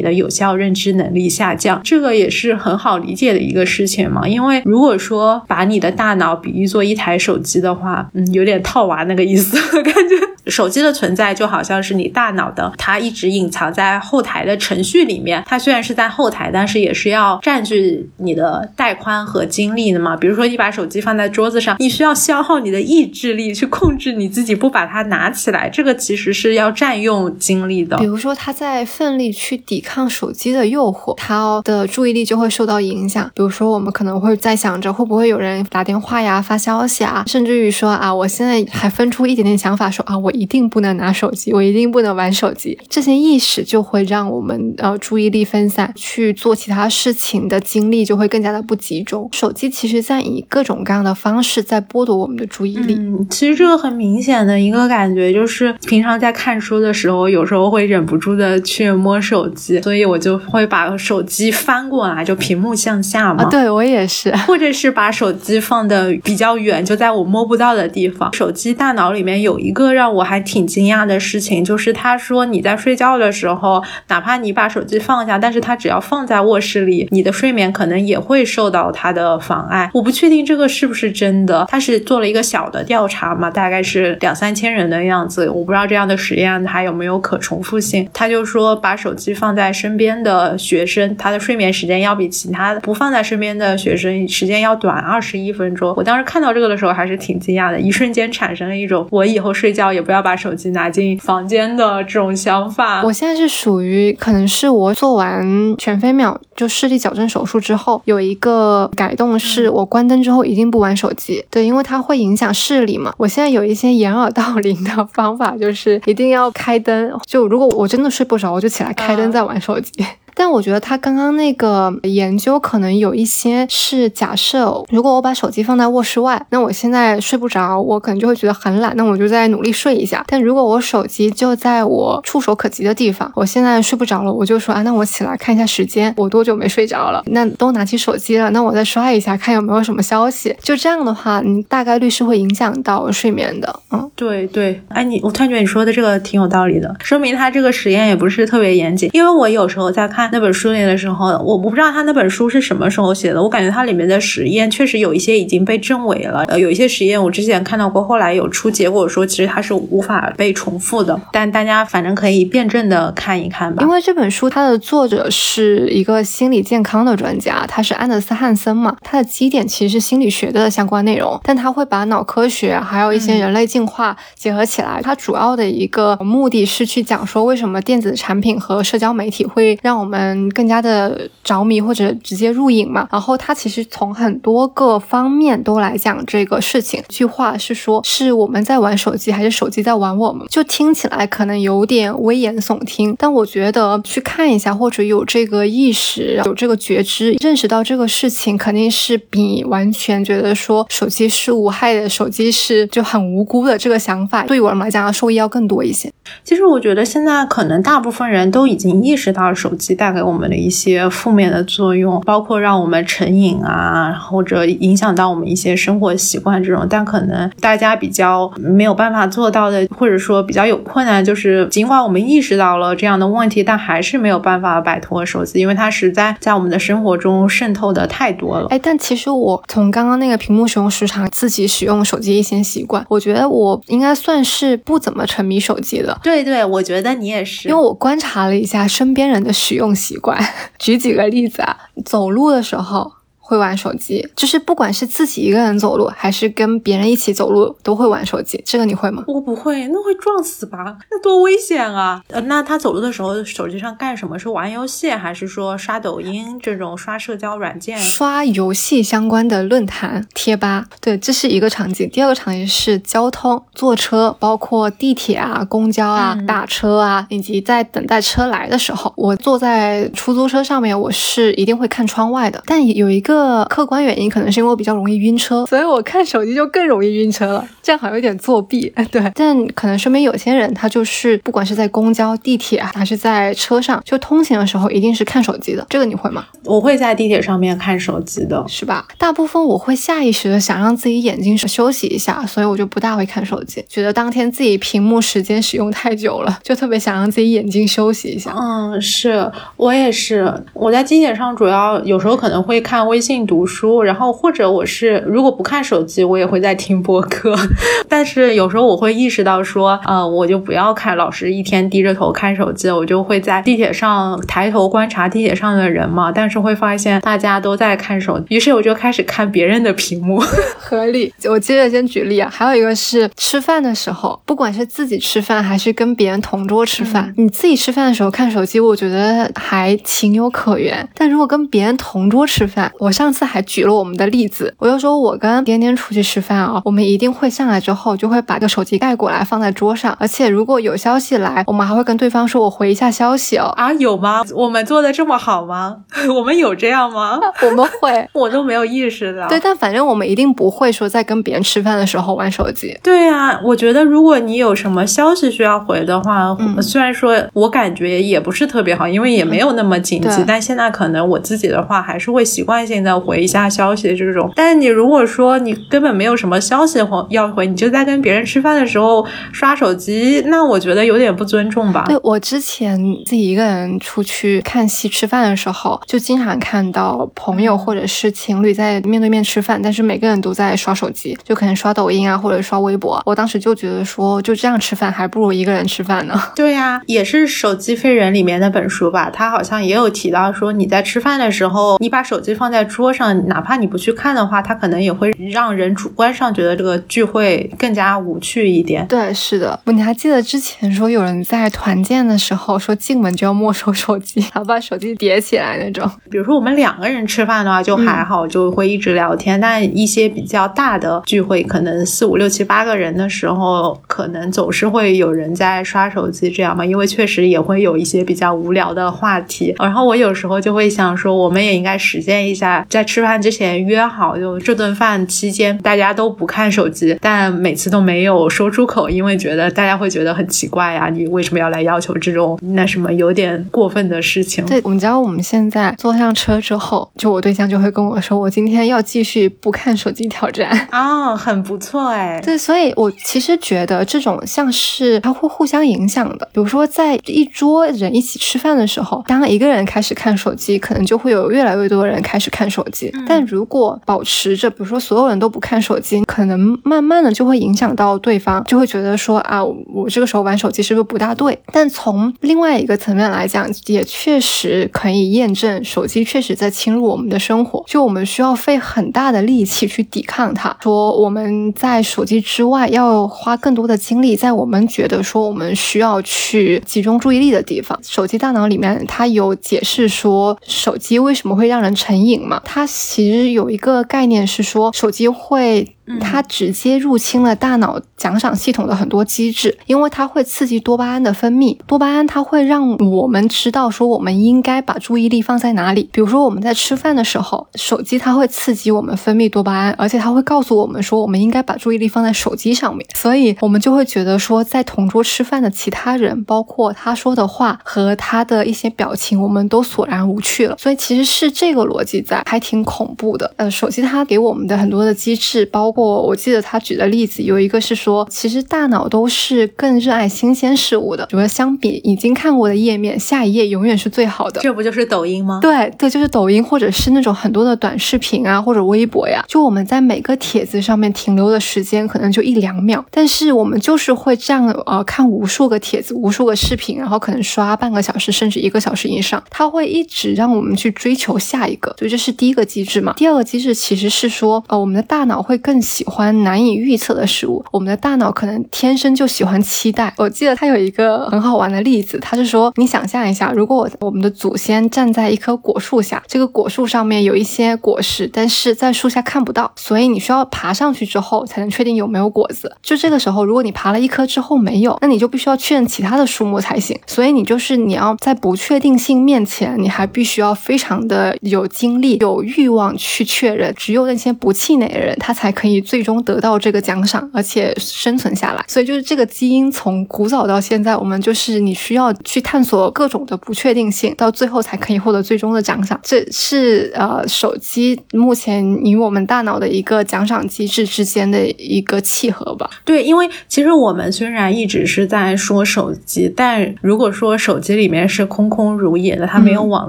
[0.00, 1.80] 的有效认知能力下降。
[1.84, 4.26] 这个也是很好理解的一个事情嘛。
[4.26, 15.42] 因为如果说把你的大脑比喻做一台手机的话，嗯，有点套娃那个意思， 感觉手机的存在就好像是你大脑的，它一直隐藏在后台的程序里面。
[15.46, 20.16] 它虽然是在后台，但是也是要占据你的带宽和精力的嘛。
[20.16, 27.96] 比如说你把手机放在桌子上，你需要消耗你的意志力去控制你自己不把它拿起来，这个其实是要占用精力的。
[27.98, 33.30] 比如说他在奋力去抵抗手机的诱惑，他的注意力就会受到影响。
[33.34, 42.78] 比如说我们可能会在想着会不会有人打电话呀、发消息啊，甚至于说啊，我现在还分出一点点想法，说啊，我一定不能拿手机，我一定不能玩手机。
[42.88, 49.28] 这些意识就会让我们呃注意力分散，去做其他事情的精力就会更加的不集中。
[49.32, 52.94] 手机其实在以各种各样的方式在剥夺我们的注意力。
[52.94, 63.44] 嗯，其实这个很明显的一个感觉就是，平常在看书的时候，有时候会忍不住的去摸手机，所以我就会把手机翻过来，就屏幕向下嘛。
[63.50, 68.32] 对我也是， 或者是把手机放的比较远，就在我摸不到的地方。
[68.32, 79.90] 手机大脑里面有一个让我还挺惊讶的事情，就是他说你在睡觉的时候，哪怕你把手机放下，但是它只要放在卧室里，你的睡眠可能也会受到它的妨碍。
[79.92, 88.08] 我不确定这个是不是真的，他是做了一个小的调查嘛，大概是两三千人的样子，我不知道这样的实验还有没有可重复性。
[88.14, 95.92] 他就说把手机放在身边的学生，他的睡眠时间要比其他不放在身边的学生时间要短二十一分钟。
[95.96, 103.02] 我当时看到这个的时候还是挺惊讶的，一瞬间产生了一种我以后睡觉也不要把手机拿进房间的这种想法。
[103.02, 111.44] 我现在是属于可能是我做完全飞秒就视力矫正手术之后有一个改动，是我关灯之后一定不玩手机。
[111.50, 113.12] 对，因为它会影响视力嘛。
[113.16, 117.18] 我现在有一些掩耳盗铃的方法，就是一定要开灯。
[117.26, 119.92] 就如果我真的睡不着，我就起来开灯再玩手机。
[120.34, 130.24] 但我觉得他刚刚那个研究可能有一些是假设，如果我把手机放在卧室外，那我现在睡不着，我可能就会觉得很懒，那我就再努力睡一下。
[130.26, 137.22] 但如果我手机就在我触手可及的地方，我现在睡不着了，我就说啊，那我起来看一下时间，我多久没睡着了？
[137.26, 140.54] 那都拿起手机了，那我再刷一下，看有没有什么消息。
[140.62, 143.80] 就这样的话，你大概率是会影响到睡眠的。
[143.92, 150.23] 嗯，对对，哎，你我突然觉得你说的这个挺有道理的，说明他这个实验也不是特别严谨，因为我有时候在看。
[150.32, 153.42] 那本书里的时候，我我不知道他那本书是什么时候写的。
[153.42, 156.44] 我感觉它里面的实验确实有一些已经被证伪了。
[156.48, 161.20] 呃，有一些实验我之前看到过，后来有出结果说其实它是无法被重复的。
[161.30, 163.82] 但大家反正可以辩证的看一看吧。
[163.82, 175.00] 因为这本书它的作者是一个心理健康的专家，他是安德斯汉森嘛，他的基点其实是心理学的相关内容，但他会把脑科学还有一些人类进化结合起来。
[175.02, 180.13] 他主要的一个目的是去讲说为什么电子产品和社交媒体会让我们。
[180.14, 183.08] 嗯，更加的着迷或者直接入瘾嘛。
[183.10, 187.02] 然后他其实从很多个方面都来讲这个事情。
[187.08, 190.46] 句话是说，是我们在玩手机，还是手机在玩我们？
[190.48, 206.10] 就听起来可能有点危言耸听，但我觉得去看一下，或者有这个意识，有这个觉知，认识到这个事情，肯定是比完全觉得说手机是无害的，手机是就很无辜的这个想法，对我们来讲，受益要更多一些。
[206.42, 216.86] 其实我觉得现在可能大部分人都已经意识到手机带给我们的一些负面的作用，包括让我们成瘾啊，或者影响到我们一些生活习惯这种。
[216.88, 228.66] 但可能大家比较没有办法做到的，或者说比较有困难，就是尽管我们意识到了这样的问题，但还是没有办法摆脱手机，因为它实在在我们的生活中渗透的太多了。
[228.70, 236.18] 哎，但其实我从刚刚那个屏幕使用时长，自己使用手机一些习惯，我觉得我应该算是不怎么沉迷手机的。
[236.22, 240.38] 对对，我觉得你也是，因为我观察了一下身边人的使用习惯。
[240.78, 243.23] 举几个例子啊，走路的时候。
[243.46, 248.62] 会玩手机，就是不管是自己一个人走路，还是跟别人一起走路，都会玩手机。
[248.64, 249.22] 这个你会吗？
[249.26, 250.96] 我不会，那会撞死吧？
[251.10, 252.22] 那多危险啊！
[252.28, 254.38] 呃，那他走路的时候手机上干什么？
[254.38, 257.98] 是玩游戏，还是说刷抖音这种刷社交软件？
[257.98, 260.86] 刷游戏相关的论坛贴吧。
[261.02, 262.08] 对，这是一个场景。
[262.10, 272.62] 第二个场景是交通，坐车，包括地铁啊、公交啊、打车啊，以及在等待车来的时候，我坐在出租车上面，我是一定会看窗外的。
[272.66, 273.33] 但有一个
[273.68, 277.64] 客观原因，可能是因为我比较容易晕车，所以我看手机就更容易晕车了。
[277.82, 279.22] 这样好像有点作弊， 对。
[279.34, 285.86] 但可能说明有些人他就是不管是在公交、地铁还是在车上，就通勤的时候一定是看手机的。
[285.90, 286.44] 这个你会吗？
[286.64, 289.06] 我会在地铁上面看手机的，是吧？
[289.18, 293.84] 大部分我会下意识的想让自己眼睛休息一下，所以我就不大会看手机。
[293.88, 298.54] 觉得当天自己屏幕时间使用太久了， 就特别想让自己眼睛休息一下。
[298.58, 300.52] 嗯，是我也是。
[300.72, 307.56] 我在地铁上主要有时候可能会看微信读书，然后或者我是如果不看手机，我也会在听播客。
[308.06, 316.30] 但是有时候我会意识到说，呃，我就不要看，老是一天低着头看手机，我就会在地铁上抬头观察地铁上的人嘛。
[316.30, 320.38] 但是会发现大家都在看手机，于是我就开始看别人的屏幕。
[320.78, 321.32] 合理。
[321.48, 331.08] 我接着先举例啊，还有一个是吃饭的时候，不管是自己吃饭还是跟别人同桌吃饭，你自己吃饭的时候看手机，我觉得还情有可原。
[331.14, 343.72] 但如果跟别人同桌吃饭，我上次还举了我们的例子，我就说我跟颠颠出去吃饭啊，我们一定会上来之后就会把个手机盖过来放在桌上，而且如果有消息来，我们还会跟对方说我回一下消息哦。
[343.76, 344.42] 啊，有吗？
[344.54, 345.96] 我们做的这么好吗？
[346.36, 347.38] 我们有这样吗？
[347.62, 349.48] 我们会， 我都没有意识到。
[349.48, 352.98] 对，但反正我们一定不会说在跟别人吃饭的时候玩手机。
[353.02, 364.50] 对啊，我觉得如果你有什么消息需要回的话，虽然说我感觉也不是特别好，因为也没有那么紧急，但现在可能我自己的话还是会习惯性的回一下消息这种。
[364.56, 372.04] 但是你如果说你根本没有什么消息回要回，你就在跟别人吃饭的时候刷手机，那我觉得有点不尊重吧。
[372.08, 383.22] 对我之前自己一个人出去看戏吃饭的时候，就经常看到朋友或者是情侣在面对面吃饭，但是每个人都在刷手机，就可能刷抖音啊或者刷微博。
[383.26, 386.40] 我当时就觉得说，就这样吃饭还不如一个人吃饭呢。
[386.54, 399.04] 对呀，也是《手机废人》里面那本书吧，他好像也有提到说，你在吃饭的时候，你把手机放在桌上，哪怕你不去看的话，它可能也会让人主观上觉得这个聚会更加无趣一点。
[399.08, 399.78] 对，是的。
[399.86, 406.08] 你还记得之前说有人在团建的时候说进门就要没收手机， 然后把手机叠起来那种？
[406.30, 409.60] 比如说我们两个人吃饭的话就还好，就会一直聊天。
[409.60, 416.86] 但一些比较大的聚会，可能四五六七八个人的时候，可能总是会有人在刷手机，这样嘛？
[416.86, 419.74] 因为确实也会有一些比较无聊的话题。
[419.78, 434.64] 然后我有时候就会想说，我们也应该实践一下，在吃饭之前约好，就这顿饭期间大家都不看手机，但每次都没有说出口，因为觉得大家会觉得很奇怪呀，你为什么要来要求这种那什么有点过分的事情？
[434.66, 442.40] 对，我们知道我们现在坐上车之后，就我对象就会跟我说，我今天要继续不看手机挑战 啊，很不错哎。
[442.44, 446.48] 对，所以我其实觉得这种像是它会互相影响的。
[446.52, 453.12] 比如说在一桌人一起吃饭的时候，当一个人开始看手机，可能就会有越来越多人开始看手机。
[453.28, 461.58] 但如果保持着，比如说所有人都不看手机，可能慢慢的就会影响到对方，就会觉得说啊，我这个时候玩手机是不是不大对？
[461.72, 470.76] 但从另外一个层面来讲，也确实可以验证，手机确实在侵入我们的生活，就我们需要费很大的力气去抵抗它。
[470.80, 477.98] 说我们在手机之外要花更多的精力在我们觉得说我们需要去集中注意力的地方。
[478.02, 482.60] 手机大脑里面它有解释说，手机为什么会让人成瘾嘛？
[482.64, 485.94] 它其实有一个概念是说，手机会。
[486.20, 491.76] 它直接入侵了大脑奖赏系统的很多机制，因为它会刺激多巴胺的分泌。
[491.86, 496.08] 多巴胺它会让我们知道说我们应该把注意力放在哪里。
[496.12, 503.06] 比如说我们在吃饭的时候，手机它会刺激我们分泌多巴胺，而且它会告诉我们说我们应该把注意力放在手机上面。
[503.14, 510.76] 所以我们就会觉得说，在同桌吃饭的其他人，包括他说的话和他的一些表情，我们都索然无趣了。
[510.78, 513.52] 所以其实是这个逻辑在，还挺恐怖的。
[513.56, 521.24] 呃，手机它给我们的很多的机制，包括我记得他举的例子有一个是说，其实大脑都是更热爱新鲜事物的。
[521.26, 524.60] 比如相比已经看过的页面，下一页永远是最好的。
[524.60, 525.60] 这不就是抖音吗？
[525.62, 529.44] 对对，就是抖音，或者是那种很多的短视频啊，或者微博呀。
[529.46, 541.94] 就我们在每个帖子上面停留的时间可能就一两秒，但是我们就是会这样呃看无数个帖子、无数个视频，然后可能刷半个小时甚至一个小时以上，它会一直让我们去追求下一个。
[541.98, 543.12] 所以这是第一个机制嘛。
[543.16, 550.12] 第二个机制其实是说，呃，我们的大脑会更喜欢难以预测的事物，我们的大脑可能天生就喜欢期待。
[550.16, 562.74] 我记得它有一个很好玩的例子，他是说，你想象一下，如果我我们的祖先站在一棵果树下，这个果树上面有一些果实，但是在树下看不到，所以你需要爬上去之后才能确定有没有果子。
[562.82, 566.98] 就这个时候，如果你爬了一棵之后没有，那你就必须要确认其他的树木才行。
[567.06, 573.74] 所以你就是你要在不确定性面前，你还必须要非常的有精力、有欲望去确认。
[573.76, 578.64] 只有那些不气馁的人，他才可以你最终得到这个奖赏，而且生存下来。
[578.68, 585.98] 所以就是这个基因从古早到现在，我们就是你需要去探索各种的不确定性，到最后才可以获得最终的奖赏。
[586.04, 592.70] 这是呃手机目前与我们大脑的一个奖赏机制之间的一个契合吧？
[592.84, 599.88] 对，因为其实我们虽然一直是在说手机，但如果说手机里面是空空如也的，它没有网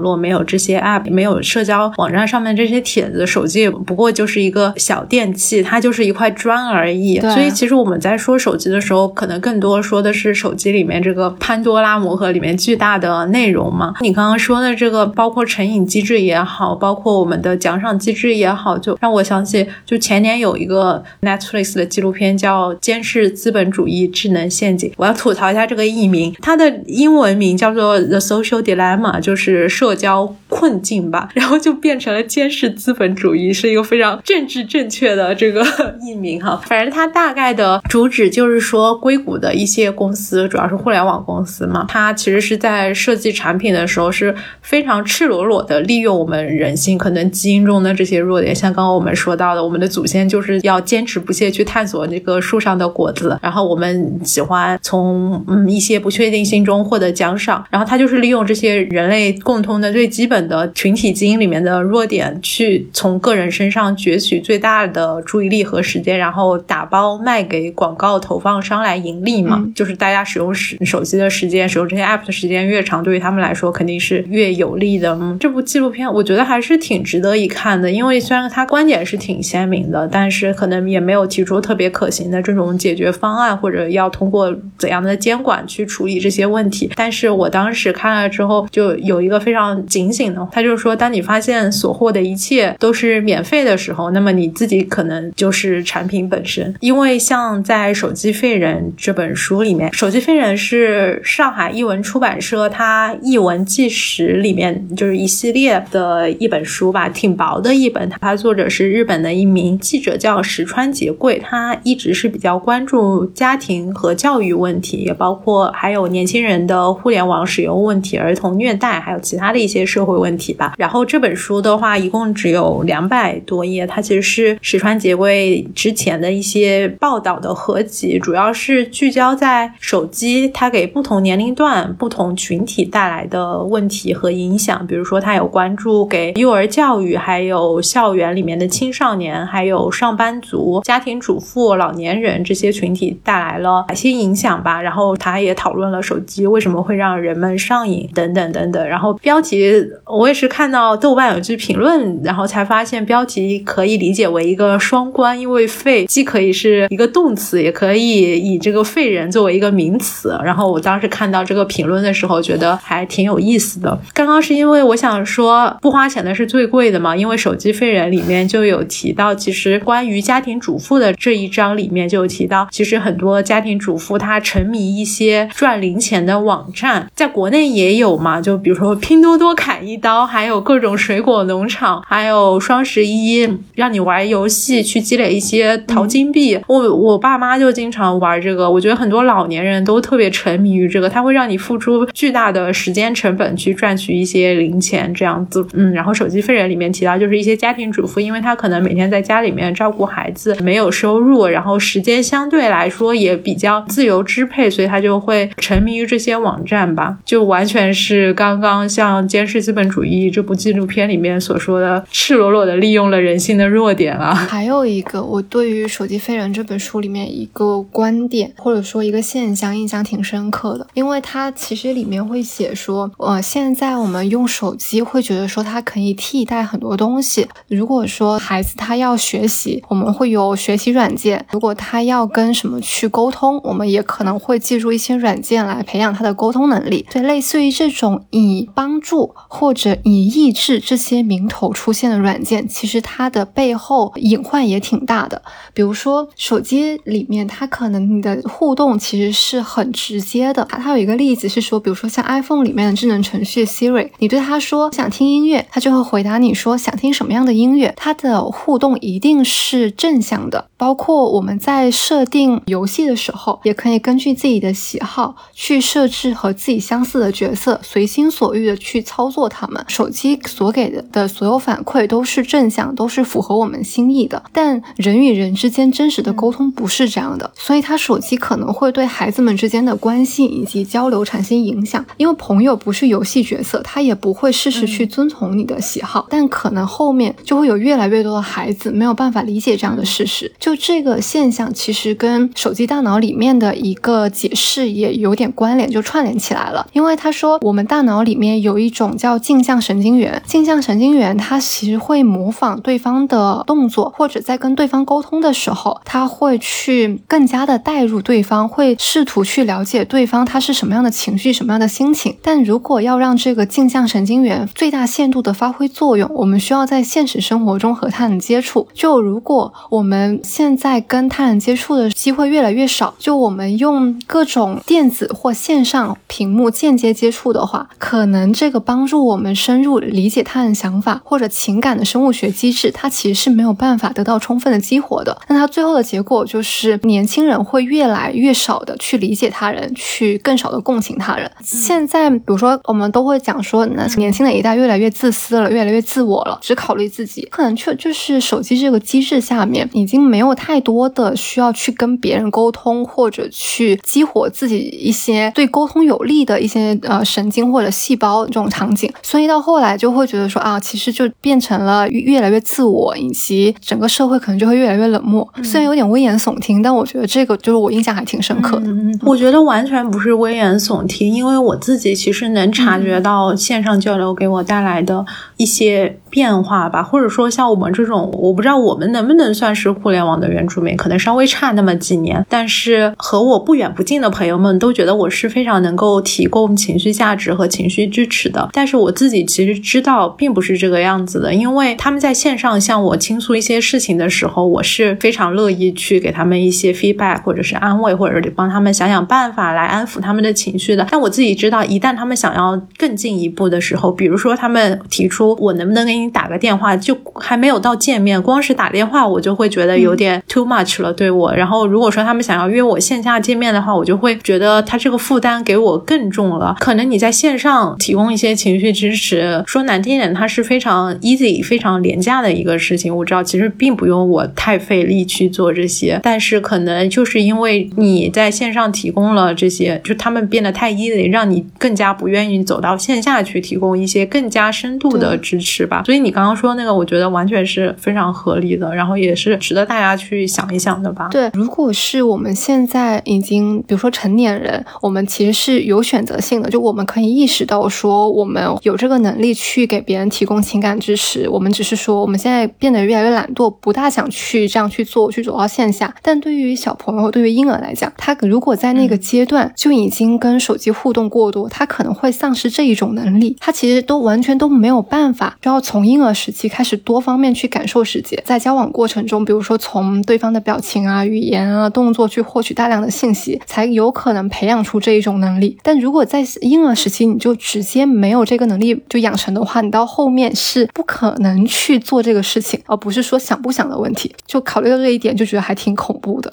[0.00, 7.20] 络，没有这些 app，没有社交网站上面这些帖子，手机也不过就是一个小电器，它就是一块砖而已。
[7.20, 13.94] 所以其实我们在说手机的时候，可能更多说的是手机里面这个潘多拉魔盒里面巨大的内容嘛。
[14.00, 24.90] 你刚刚说的这个，包括成瘾机制也好，包括我们的奖赏机制也好，就让我想起，就前年有一个 Netflix 的纪录片叫《监视资本主义智能陷阱》。
[24.96, 35.65] 我要吐槽一下这个译名，它的英文名叫做 The Social Dilemma，就是社交困境吧，然后就变成了监视资本主义，是一个非常政治正确的这个
[36.00, 36.60] 译名哈。
[36.66, 69.64] 反正它大概的主旨就是说，硅谷的一些公司，主要是互联网公司嘛，它其实是在设计产品的时候是非常赤裸裸的利用我们人性可能基因中的这些弱点，像刚刚我们说到的，我们的祖先就是要坚持不懈去探索那个树上的果子，然后我们喜欢从嗯一些不确定性中获得奖赏，然后它就是利用这些人类共通的最基本的群体基因里面的弱点，去从个人身上攫取最大的注意力和时间，然后打包卖给广告投放商来盈利嘛。
[69.74, 75.16] 就是大家使用手手机的时间，使用这些 app 的时间越长，对于他们来说肯定是越有利的。
[75.20, 86.90] 嗯，这部纪录片我觉得还是挺值得一看的，因为虽然它观点是挺鲜明的，但是可能也没有提出特别可行的这种解决方案，或者要通过怎样的监管去处理这些问题。
[86.94, 96.74] 但是我当时看了之后，就有一个非常警醒的，他就是说，当你发现所获的一切都是免费的时候，那么你自己可能就是产品本身。
[96.80, 108.08] 因为像在《手机废人》这本书里面，《手机废人》是上海译文出版社它译文纪实里面就是一系列的一本书吧，挺薄的一本。
[108.20, 120.74] 它作者是日本的一名记者，叫石川节贵，他一直是比较关注家庭和教育问题，也包括还有年轻人的互联网使用问题、儿童虐待，还有其他的一些社会问题吧。
[120.78, 134.86] 然后这本书的话，一共只有两百多页，它其实是石川节贵为之前的一些报道的合集，主要是聚焦在手机它给不同年龄段、不同群体带来的问题和影响。
[134.86, 144.80] 比如说，他有关注给幼儿教育，还有校园里面的青少年，还有上班族、家庭主妇、老年人这些群体带来了哪些影响吧。
[144.80, 148.86] 然后他也讨论了手机为什么会让人们上瘾等等等等。
[148.86, 149.72] 然后标题
[150.04, 160.38] 我也是看到豆瓣有句评论，然后才发现标题可以理解为一个双关，因为废既可以是一个动词，也可以以这个废人作为一个名词。
[160.44, 163.98] 然后我当时看到这个评论的时候，觉得还挺有意思的。
[164.12, 186.58] 刚刚是因为我想说不花钱的是最贵的嘛，因为手机废人里面就有提到，其实关于家庭主妇的这一章里面就有提到，其实很多家庭主妇她沉迷一些赚零钱的网站，在国内也有嘛，就比如说拼多多砍一刀，还有各种水果农场，还有双十一让你玩游戏去积累一些淘金币。
[186.66, 195.64] 我我爸妈就经常玩这个，我觉得很多老年人都特别沉迷于这个，它会让你付出巨大的时间成本去赚取一些零钱这样子。
[195.74, 214.34] 嗯，然后手机废人里面提到，就是一些家庭主妇，因为她可能每天在家里面照顾孩子，没有收入，然后时间相对来说也比较自由支配，所以她就会沉迷于这些网站吧，就完全是刚刚像《监视资本主义》这部纪录片里面所说的，赤裸裸的利用了人性的弱点啊。
[214.34, 227.46] 还有一一个我对于《手机飞人》这本书里面一个观点或者说一个现象印象挺深刻的，因为它其实里面会写说，呃，现在我们用手机会觉得说它可以替代很多东西。
[227.68, 237.06] 如果说孩子他要学习，我们会有学习软件；如果他要跟什么去沟通，我们也可能会借助一些软件来培养他的沟通能力。
[237.10, 245.42] 对，类似于这种以帮助或者以抑制这些名头出现的软件，其实它的背后隐患也挺大的。
[245.74, 250.64] 比如说手机里面，它可能你的互动其实是很直接的。
[250.70, 257.92] 它有一个例子是说，比如说像 iPhone 里面的智能程序 Siri，你对它说想听音乐，它就会回答你说想听什么样的音乐。
[257.96, 260.68] 它的互动一定是正向的。
[260.76, 269.82] 包括我们在设定游戏的时候，也可以根据自己的喜好去设置和自己相似的角色，随心所欲的去操作它们。
[269.88, 274.42] 手机所给的的所有反馈都是正向，都是符合我们心意的。
[274.52, 282.04] 但人与人之间真实的沟通不是这样的，所以他手机可能会对孩子们之间的关系以及交流产生影响。
[282.16, 286.26] 因为朋友不是游戏角色，他也不会事事去遵从你的喜好。
[286.30, 290.50] 但可能后面就会有越来越多的孩子没有办法理解这样的事实。
[290.58, 296.86] 就这个现象，其实跟手机大脑里面的一个解释也有点关联，就串联起来了。
[296.92, 312.36] 因为他说，我们大脑里面有一种叫镜像神经元，镜像神经元它其实会模仿对方的动作，或者在跟跟对方沟通的时候，他会去更加的带入对方，会试图去了解对方他是什么样的情绪、什么样的心情。
[312.42, 318.88] 但如果要让这个镜像神经元最大限度的发挥作用，我们需要在现实生活中和他人接触。
[318.92, 335.36] 就如果我们现在跟他人接触的机会越来越少，就我们用各种电子或线上屏幕间接接触的话，可能这个帮助我们深入理解他人想法或者情感的生物学机制，它其实是没有办法得到充分的激活的。
[335.48, 341.50] 那它最后的结果就是年轻人会越来越少的去理解他人，去更少的共情他人。
[341.62, 350.80] 现在，比如说我们都会讲说，那年轻的一代越来越自私了，越来越自我了，只考虑自己，可能确就是手机这个机制下面已经没有太。
[350.86, 365.46] 多的需要去跟别人沟通，或者去激活自己一些对沟通有利的一些呃神经或者细胞这种场景，所以到后来就会觉得说啊，其实就变成了越来越自我，以及整个社会可能就会越来越冷漠。
[365.62, 368.86] 虽然有点危言耸听，但我觉得这个就是我印象还挺深刻的。
[368.86, 375.24] 嗯我觉得完全不是危言耸听，因为我自己其实能察觉到线上交流给我带来的
[375.56, 380.96] 一些变化吧，或者说像我们这种，我不知道我们能不能算是互联网的原住民。
[380.96, 388.68] 可能稍微差那么几年，但是和我不远不近的朋友们都觉得我是非常能够提供情绪价值和情绪支持的。
[388.72, 401.06] 但是我自己其实知道并不是这个样子的，因为他们在线上向我倾诉一些事情的时候，我是非常乐意去给他们一些 feedback，或者是安慰，或者是帮他们想想办法来安抚他们的情绪的。
[401.10, 410.66] 但我自己知道，一旦他们想要更进一步的时候，比如说他们提出我能不能给你打个电话，就还没有到见面，光是打电话我就会觉得有点 too。
[410.66, 416.74] much 了对我，然后如果说他们想要约我线下见面的话，我就会觉得他这个负担给我更重了。
[416.80, 423.16] 可能你在线上提供一些情绪支持，说难听点，它是非常 easy、非常廉价的一个事情。
[423.16, 436.02] 我知道其实并不用我太费力去做这些，但是可能就是因为你在线上提供了这些，就他们变得太 easy，让你更加不愿意走到线下去提供一些更加深度的支持吧。
[436.06, 440.46] 所以你刚刚说那个，我觉得完全是非常合理的，然后也是值得大家去。
[440.46, 441.28] 想一想的吧。
[441.30, 451.48] 对，如果是我们现在已经，比如说成年人，我们其实是有选择性的，就我们可以意识到说，我们有这个能力去给别人提供情感支持。
[451.48, 456.14] 我们只是说，我们现在变得越来越懒惰，不大想去这样去做，去走到线下。
[456.22, 463.56] 但对于小朋友，对于婴儿来讲，他如果在那个阶段就已经跟手机互动过多，他可能会丧失这一种能力。
[463.60, 470.46] 他其实都完全都没有办法，就要从婴儿时期开始多方面去感受世界，在交往过程中，比如说从对方。
[470.46, 475.76] 的表情啊、语言啊、动作去获取大量的信息，才有可能培养出这一种能力。
[475.82, 484.34] 但如果在婴儿时期你就直接没有这个能力就养成的话，你到后面是不可能去做这个事情，而不是说想不想的问题。
[484.46, 486.52] 就考虑到这一点，就觉得还挺恐怖的。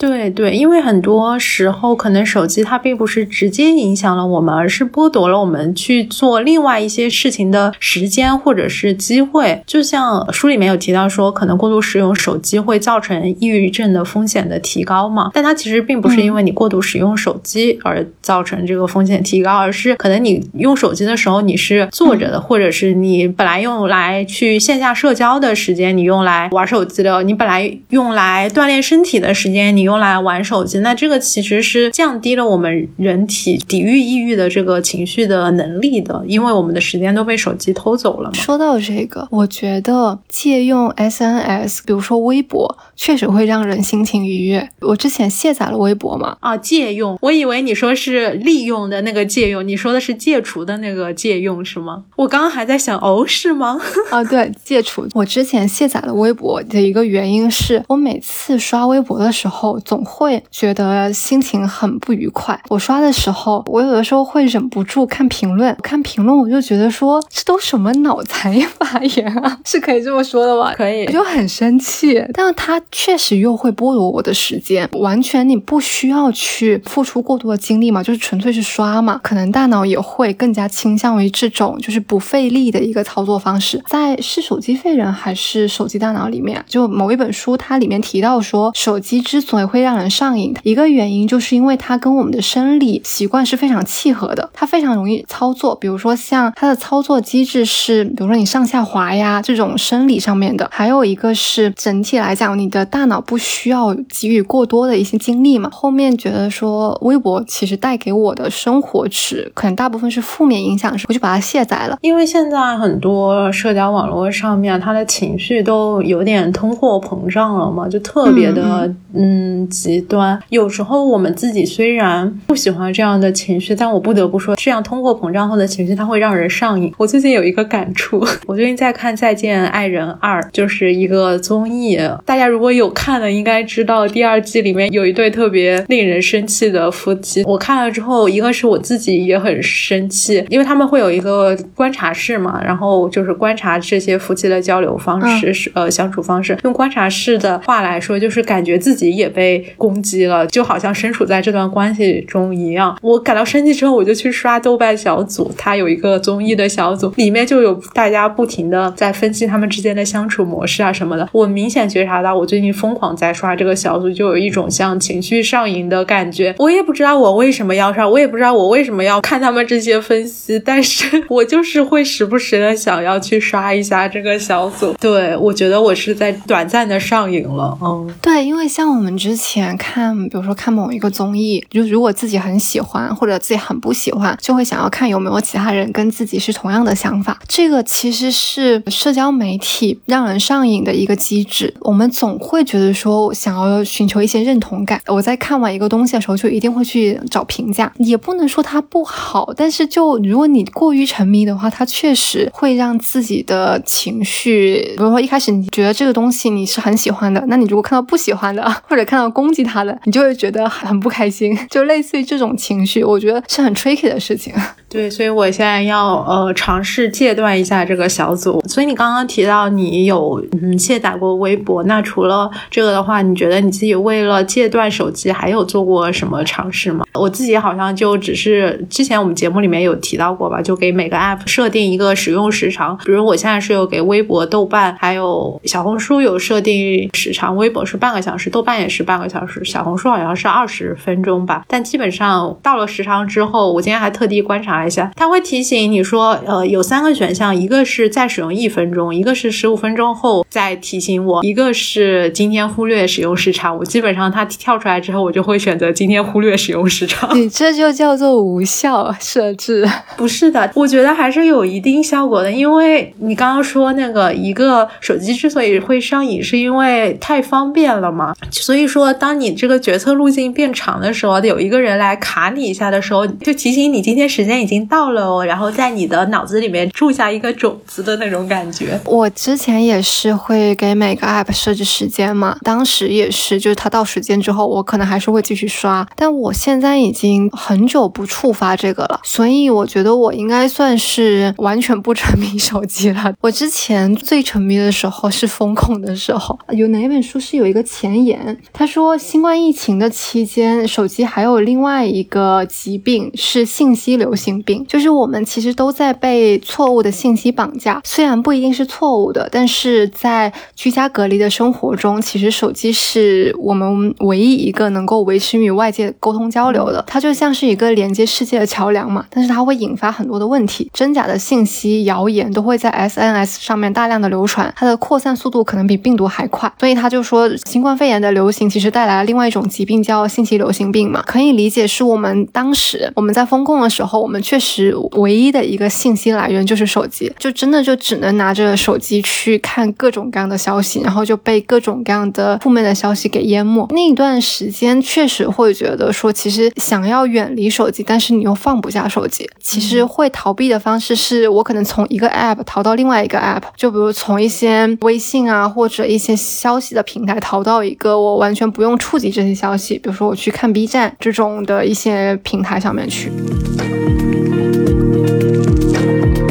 [0.00, 9.62] 对对，因为很多时候可能手机它并不是直接影响了我们，而是剥夺了我们去做另外一些事情的时间或者是机会。
[9.66, 15.30] 就像书里面有提到说，可能过度使用手机会造成抑郁症的风险的提高嘛？
[15.34, 30.78] 但它其实并不是因为你过度使用手机而造成这个风险提高，而是可能你用手机的时候你是坐着的，或者是你本来用来去线下社交的时间，你用来玩手机了；你本来用来锻炼身体的时间，你用来玩手机。
[30.78, 38.34] 那这个其实是降低了我们人体抵御抑郁的这个情绪的能力的，因为我们的时间都被手机偷走了嘛。
[38.34, 44.68] 说到这个，我觉得借用 SNS，比如说微博，确实会让人心情愉悦。
[44.80, 52.04] 我之前卸载了微博嘛，啊，借用，我以为你说是利用的那个借用，你说的是戒除的那个借用是吗？
[52.16, 53.80] 我刚刚还在想，哦，是吗？
[54.10, 55.06] 啊，对，戒除。
[55.14, 62.60] 我之前卸载了微博的一个原因是我每次刷微博的时候，总会觉得心情很不愉快。
[62.68, 69.58] 我刷的时候，我有的时候会忍不住看评论，看评论我就觉得说，这都什么脑残发言啊？
[69.64, 70.72] 是可以这么说的吗？
[70.74, 72.22] 可以，我就很生气。
[72.32, 79.20] 但是它确实又会剥夺我的时间，完全你不需要去付出过多的精力嘛，就是纯粹是刷嘛。
[79.22, 83.82] 可能大脑也会更加倾向于这种就是不费力的一个操作方式。
[83.86, 95.74] 在是手机废人还是手机大脑里面，就某一本书它里面提到说，手机之所以会让人上瘾，一个原因就是因为它跟我们的生理习惯是非常契合的，它非常容易操作。
[95.76, 105.70] 比如说像它的操作机制是，比如说你上下滑呀这种生理上面的，还有一个是整体来讲，你的大脑不需要给予过多的一些精力嘛。
[105.72, 111.96] 后面觉得说，微博其实带给我的生活值可能大部分是负面影响，我就把它卸载了。
[112.02, 120.40] 因为现在很多社交网络上面，他的情绪都有点通货膨胀了嘛，就特别的嗯极端。
[120.48, 126.92] 有时候我们自己虽然不喜欢这样的情绪，但我不得不说，这样通货膨胀后的情绪，它会让人上瘾。
[126.96, 137.42] 我最近有一个感触，我最近在看《再见爱人二》，就是一个综艺，大家如果有看的，应该知道第二季里面有一对特别令人生气的夫妻。
[137.44, 146.56] 我看了之后，一个是我自己也很生气，因为他们会有一个观察室嘛，然后就是观察这些夫妻的交流方式，是呃相处方式。
[146.64, 152.94] 用观察室的话来说，就是感觉自己也被被攻击了，就好像身处在这段关系中一样。
[153.00, 161.26] 我感到生气之后，我就去刷豆瓣小组，它有一个综艺的小组，里面就有大家不停的在分析他们之间的相处模式啊什么的。
[161.32, 166.54] 我明显觉察到，我最近疯狂在刷这个小组，就有一种像情绪上瘾的感觉。
[166.58, 174.94] 我也不知道我为什么要刷，我也不知道我为什么要看他们这些分析，但是 我就是会时不时的想要去刷一下这个小组。
[175.00, 187.38] 对我觉得我是在短暂的上瘾了，嗯，对，因为像我们之之前看，比如说看某一个综艺，就如果自己很喜欢或者自己很不喜欢，就会想要看有没有其他人跟自己是同样的想法。
[187.46, 191.72] 这个其实是社交媒体让人上瘾的一个机制。
[191.82, 195.00] 我们总会觉得说想要寻求一些认同感。
[195.06, 214.52] 我在看完一个东西的时候，就一定会去找评价，也不能说它不好，但是就如果你过于沉迷的话，它确实会让自己的情绪，比如说一开始你觉得这个东西你是很喜欢的，那你如果看到不喜欢的或者看到攻击他的，你就会觉得很不开心， 就类似于这种情绪，我觉得是很 tricky 的事情。
[214.88, 218.60] 对，所以我现在要呃尝试戒断一下这个小组。
[218.66, 227.04] 所以你刚刚提到你有嗯卸载过微博，那除了这个的话，你觉得你自己为了戒断手机还有做过什么尝试吗？
[227.14, 241.64] 我自己好像就只是之前我们节目里面有提到过吧，就给每个 app 设定一个使用时长，比如我现在是有给微博、豆瓣还有小红书有设定时长，微博是半个小时，豆瓣也是半个小时，小红书好像是二十分钟吧。
[241.66, 244.86] 但基本上到了时长之后，我今天还特地观察了。
[244.86, 253.76] 一下，它会提醒你说，呃，有三个选项，一个是再使用一分钟，一个是十五分钟后再提醒我，一个是今天忽略使用时长。
[253.76, 257.38] 我基本上它跳出来之后，我就会选择今天忽略使用时长。
[257.38, 259.86] 你这就叫做无效设置？
[260.16, 268.34] 不是的，我觉得还是有一定效果的，因为你刚刚说那个一个手机之所以会上瘾，是因为太方便了嘛。
[268.50, 274.70] 所以说，当你这个决策路径变长的时候，有一个人来卡你一下的时候，就提醒你今天时间已。
[274.70, 279.00] 经到了哦，然后在你的脑子里面种下一个种子的那种感觉。
[279.04, 286.08] 我之前也是会给每个 app 设置时间嘛，当时也是，就是它到时间之后，我可能还是会继续刷。
[286.14, 293.34] 但我现在已经很久不触发这个了，所以我觉得我应该算是完全不沉迷手机了。
[293.40, 319.24] 我之前最沉迷的时候是风控的时候，有哪本书是有一个前言，他说，新冠疫情的期间，手机还有另外一个疾病是信息流行病，就是我们其实都在被错误的信息绑架，虽然不一定是错误的，但是在居家隔离的生活中，其实手机是我们唯一一个能够维持与外界沟通交流的，它就像是一个连接世界的桥梁嘛。
[319.30, 331.20] 但是它会引发很多的问题，真假的信息、谣言都会在 SNS 上面大量的流传，它的扩散速度可能比病毒还快，所以他就说新冠肺炎的流行其实带来了另外一种疾病，叫信息流行病嘛。
[331.26, 343.84] 可以理解是我们当时我们在封控的时候，我们确实唯一的一个信息来源就是手机，就真的就只能拿着手机去看各种各样的消息，然后就被各种各样的负面的消息给淹没。
[343.90, 349.50] 那一段时间确实会觉得说，其实想要远离手机，但是你又放不下手机。
[349.58, 363.30] 其实会逃避的方式是我可能从一个 app 逃到另外一个 app，就比如从一些微信啊或者一些消息的平台逃到一个我完全不用触及这些消息，比如说我去看 B 站这种的一些平台上面去。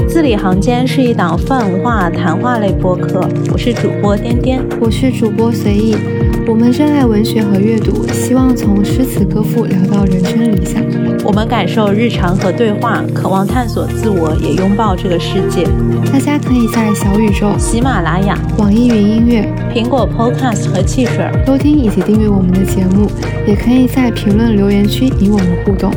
[0.07, 3.21] 字里行间是一档泛文化谈话类播客，
[3.53, 5.95] 我是主播颠颠，我是主播随意。
[6.47, 10.88] 我们热爱文学和阅读，希望从诗词歌赋聊到人生理想。
[11.29, 15.63] 我们感受日常和对话，渴望探索自我，也拥抱这个世界。
[16.11, 23.07] 大家可以在小宇宙、喜马拉雅、网易云音乐、苹果 Podcast 和汽水收听以及订阅我们的节目，
[23.45, 25.93] 也可以在评论留言区与我们互动。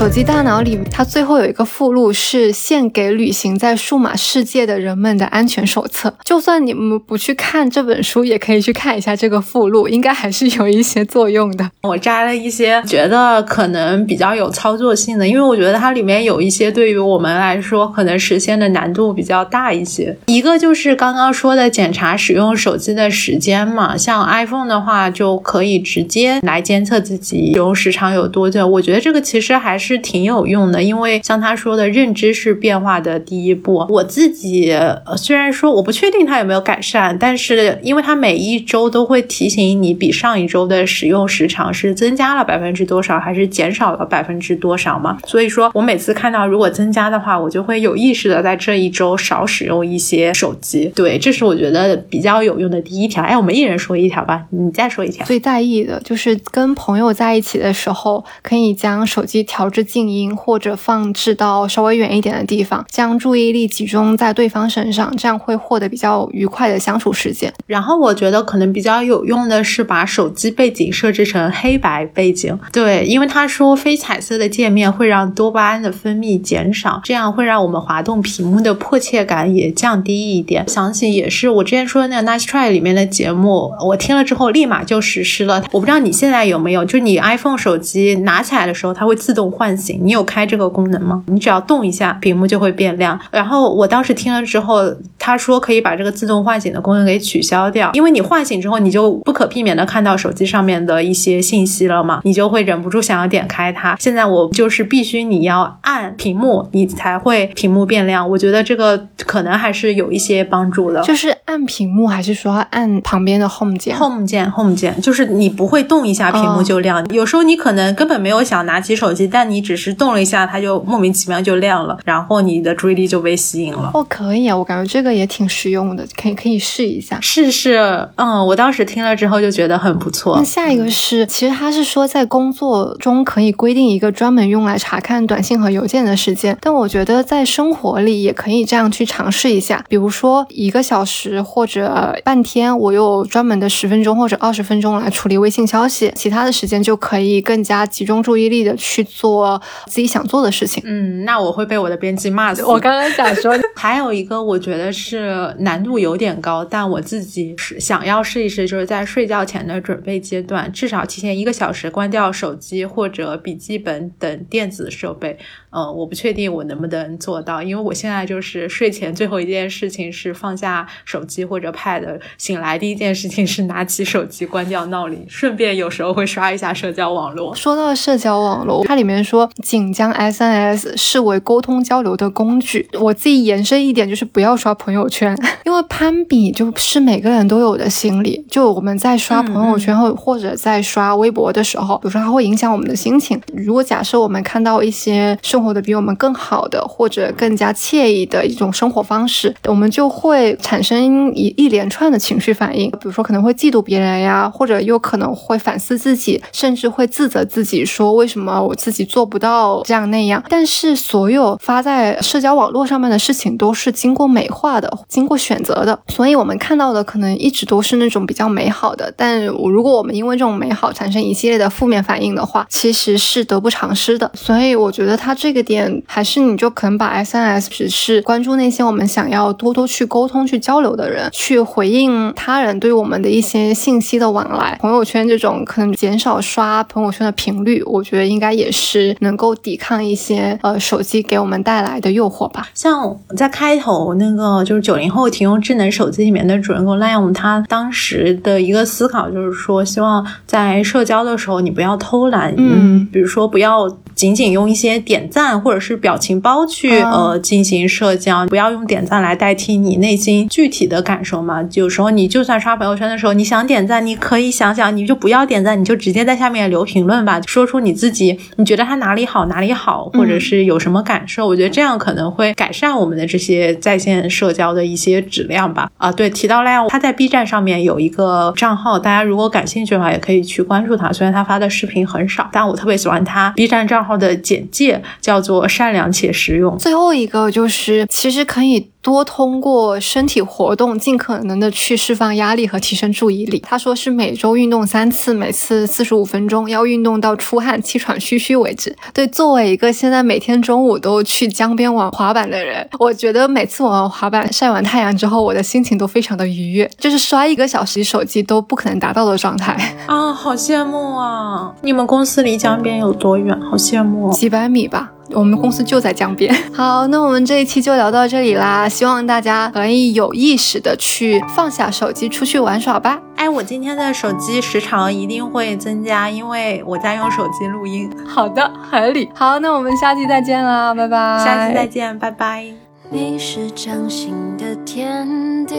[0.00, 6.14] 手机大脑里，它最后有一个附录是献给旅行在数码世界的人们的安全手册。
[6.24, 11.70] 就算你们不去看这本书，也可以去看一下这个附录，应该还是有一些作用的。
[11.84, 20.16] 我摘了一些觉得可能比较有操作性的，因为我觉得它里面有一些对于我们来说可能实现的难度比较大一些。
[20.28, 28.66] 一个就是刚刚说的检查使用手机的时间嘛，像 iPhone 的话就可以直接来监测自己使用时长有多久。
[28.66, 29.89] 我觉得这个其实还是。
[29.94, 33.84] 是挺有用的，因为像他说的，认知是变化的第一步。
[33.88, 34.72] 我自己
[35.16, 45.18] 虽然说我不确定它有没有改善，但是因为它每一周都会提醒你，比上一周的使用时长是增加了百分之多少，还是减少了百分之多少嘛。
[45.26, 50.92] 所以说我每次看到如果增加的话，我就会有意识的在这一周少使用一些手机。
[50.94, 53.24] 对，这是我觉得比较有用的第一条。
[53.24, 55.26] 哎，我们一人说一条吧，你再说一条。
[55.26, 59.79] 最在意的就是跟朋友在一起的时候，可以将手机调至。
[59.82, 67.52] 静音或者放置到稍微远一点的地方，将注意力集中在对方身上，这样会获得比较愉快的相处时间。
[67.66, 80.68] 然后我觉得可能比较有用的是把手机背景设置成黑白背景，对，因为他说非彩色的界面会让多巴胺的分泌减少，这样会让我们滑动屏幕的迫切感也降低一点。
[80.68, 85.64] 想起也是我之前说的那个 Nice Try 里面的节目，我听了之后立马就实施了。
[85.72, 89.69] 我不知道你现在有没有，就你 iPhone 手机拿起来的时候，它会自动换。
[89.70, 91.22] 唤醒，你有开这个功能吗？
[91.28, 93.18] 你只要动一下，屏幕就会变亮。
[93.30, 94.82] 然后我当时听了之后，
[95.16, 103.94] 他说可以把这个自动唤醒的功能给取消掉，因为你唤醒之后，你就不可避免的看到手机上面的一些信息了嘛，你就会忍不住想要点开它。
[104.00, 108.28] 现在我就是必须你要按屏幕，你才会屏幕变亮。
[108.28, 111.00] 我觉得这个可能还是有一些帮助的。
[111.02, 117.06] 就是按屏幕，还是说按旁边的 Home 键？Home 键，Home 键，就是你不会动一下屏幕就亮。
[117.10, 123.90] 有时候你可能根本没有想拿起手机，但你只是动了一下，它就莫名其妙就亮了，然后你的注意力就被吸引了。
[123.94, 127.18] 哦，可以啊，我感觉这个也挺实用的，可以可以试一下。
[127.20, 130.36] 试试，嗯，我当时听了之后就觉得很不错。
[130.36, 149.39] 那下一个是，其实他是说在工作中可以规定一个专门用来查看短信和邮件的时间，但我觉得在生活里也可以这样去尝试一下，比如说一个小时或者半天，我有专门的十分钟或者二十分钟来处理微信消息，其他的时间就可以更加集中注意力的去做。
[149.86, 152.64] 自己想做的事情，嗯，那我会被我的编辑骂死。
[152.64, 165.38] 我刚刚想说， 还有一个我觉得是难度有点高，但我自己是想要试一试，就是在睡觉前的准备阶段，至少提前一个小时关掉手机或者笔记本等电子设备。
[165.70, 177.54] 嗯，我不确定我能不能做到，因为我现在就是睡前最后一件事情是放下手机或者 Pad，醒来第一件事情是拿起手机关掉闹铃，顺便有时候会刷一下社交网络。
[177.54, 182.88] 说到社交网络，它里面说仅将 SNS 视为沟通交流的工具。
[182.98, 188.44] 我自己延伸一点，就是不要刷朋友圈， 因为攀比就是每个人都有的心理。
[188.50, 193.40] 就我们在刷朋友圈或或者在刷微博的时候，比如说它会影响我们的心情。
[193.54, 210.42] 如果假设我们看到一些生生活的比我们更好的或者更加惬意的一种生活方式，我们就会产生一一连串的情绪反应，比如说可能会嫉妒别人呀，或者又可能会反思自己，甚至会自责自己，说为什么我自己做不到这样那样。
[210.48, 219.12] 但是所有发在社交网络上面的事情都是经过美化的，经过选择的，所以我们看到的可能一直都是那种比较美好的。
[219.14, 224.30] 但如果我们因为这种美好产生一系列的负面反应的话，其实是得不偿失的。
[224.34, 234.76] 所以我觉得他这个点还是你就可能把 SNS 只是关注那些我们想要多多去沟通、去交流的人，去回应他人对我们的一些信息的往来。
[234.80, 242.68] 朋友圈这种可能减少刷朋友圈的频率，我觉得应该也是能够抵抗一些呃手机给我们带来的诱惑吧。
[242.74, 253.88] 像在开头那个就是九零后停用智能手机里面的主人公 Liam，他当时的一个思考就是说，希望在社交的时候你不要偷懒，嗯，比如说不要。
[254.16, 261.66] 仅仅用一些点赞或者是表情包去呃进行社交，不要用点赞来代替你内心具体的感受嘛。
[261.74, 271.46] 有时候你就算刷朋友圈的时候，你想点赞，你可以想想，你就不要点赞，你就直接在下面留评论吧，说出你自己你觉得他哪里好哪里好，或者是有什么感受。
[271.48, 275.90] 我觉得这样可能会改善我们的这些在线社交的一些质量吧。
[275.96, 281.12] 啊，对，提到了他在 B 站上面有一个账号，大家如果感兴趣的话，也可以去关注他。
[281.12, 284.20] 虽然他发的视频很少，但我特别喜欢他 B 站账号。
[284.20, 286.78] 的简介叫做善良且实用。
[286.78, 288.88] 最后一个就是，其实可以。
[289.02, 293.58] 多通过身体活动，尽可能的去释放压力和提升注意力。
[293.60, 298.94] 他说是每周运动三次，每次四十五分钟，要运动到出汗、气喘吁吁为止。
[299.14, 309.72] 对，作为一个现在每天中午都去江边玩滑板的人，我觉得每次我玩滑板晒完太阳之后，我的心情都非常的愉悦，就是刷一个小时手机都不可能达到的状态
[310.06, 310.30] 啊！
[310.30, 311.74] 好羡慕啊！
[311.80, 313.58] 你们公司离江边有多远？
[313.62, 315.10] 好羡慕，几百米吧。
[315.32, 316.54] 我们公司就在江边。
[316.74, 323.20] 好，那我们这一期就聊到这里啦，希望大家可以有意识的去放下手机，出去玩耍吧。
[323.36, 328.10] 哎，我今天的手机时长一定会增加，因为我在用手机录音。
[328.26, 329.30] 好的，合理。
[329.34, 331.42] 好，那我们下期再见啦，拜拜。
[331.44, 332.64] 下期再见，拜拜。
[333.12, 335.74] 你是掌心的天地，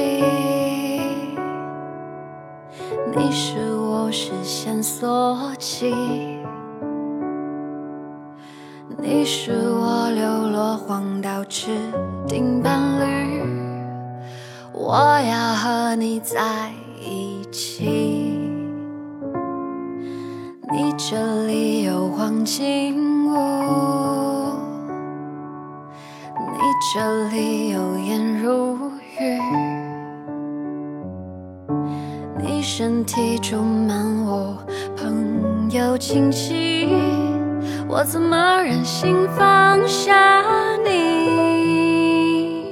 [3.15, 5.93] 你是我视线所及。
[9.03, 11.75] 你是我流落荒岛指
[12.27, 13.41] 定伴侣，
[14.73, 17.83] 我要和你在一起。
[20.71, 23.35] 你这里有黄金屋，
[26.37, 26.59] 你
[26.93, 28.77] 这里有颜如
[29.19, 29.41] 玉，
[32.39, 34.55] 你身体充满我
[34.95, 36.87] 朋友亲戚。
[37.93, 40.41] 我怎么忍心放下
[40.81, 42.63] 你？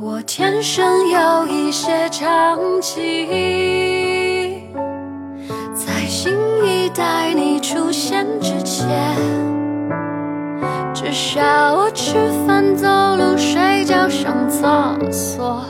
[0.00, 4.62] 我天生有一些长气，
[5.74, 6.32] 在新
[6.64, 8.86] 一代你出现之前，
[10.94, 12.14] 至少我吃
[12.46, 12.86] 饭、走
[13.16, 15.60] 路、睡觉、上厕所，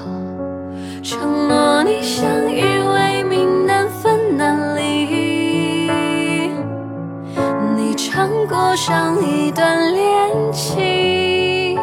[1.03, 2.61] 承诺你相依
[8.47, 11.79] 过上一段恋情，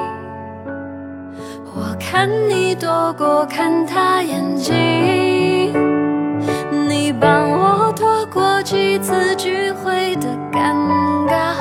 [1.74, 5.74] 我看你躲过看他眼睛，
[6.88, 10.76] 你帮我躲过几次聚会的尴
[11.28, 11.56] 尬，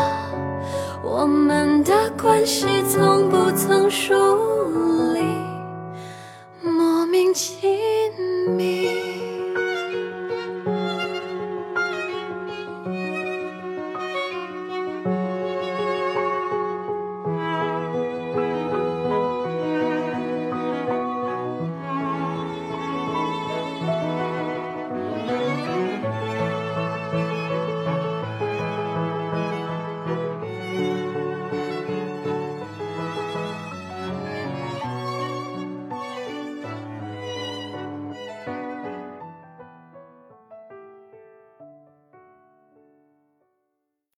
[1.03, 4.15] 我们的关系从不曾疏
[5.15, 5.23] 离，
[6.63, 7.71] 莫名亲
[8.57, 9.30] 密。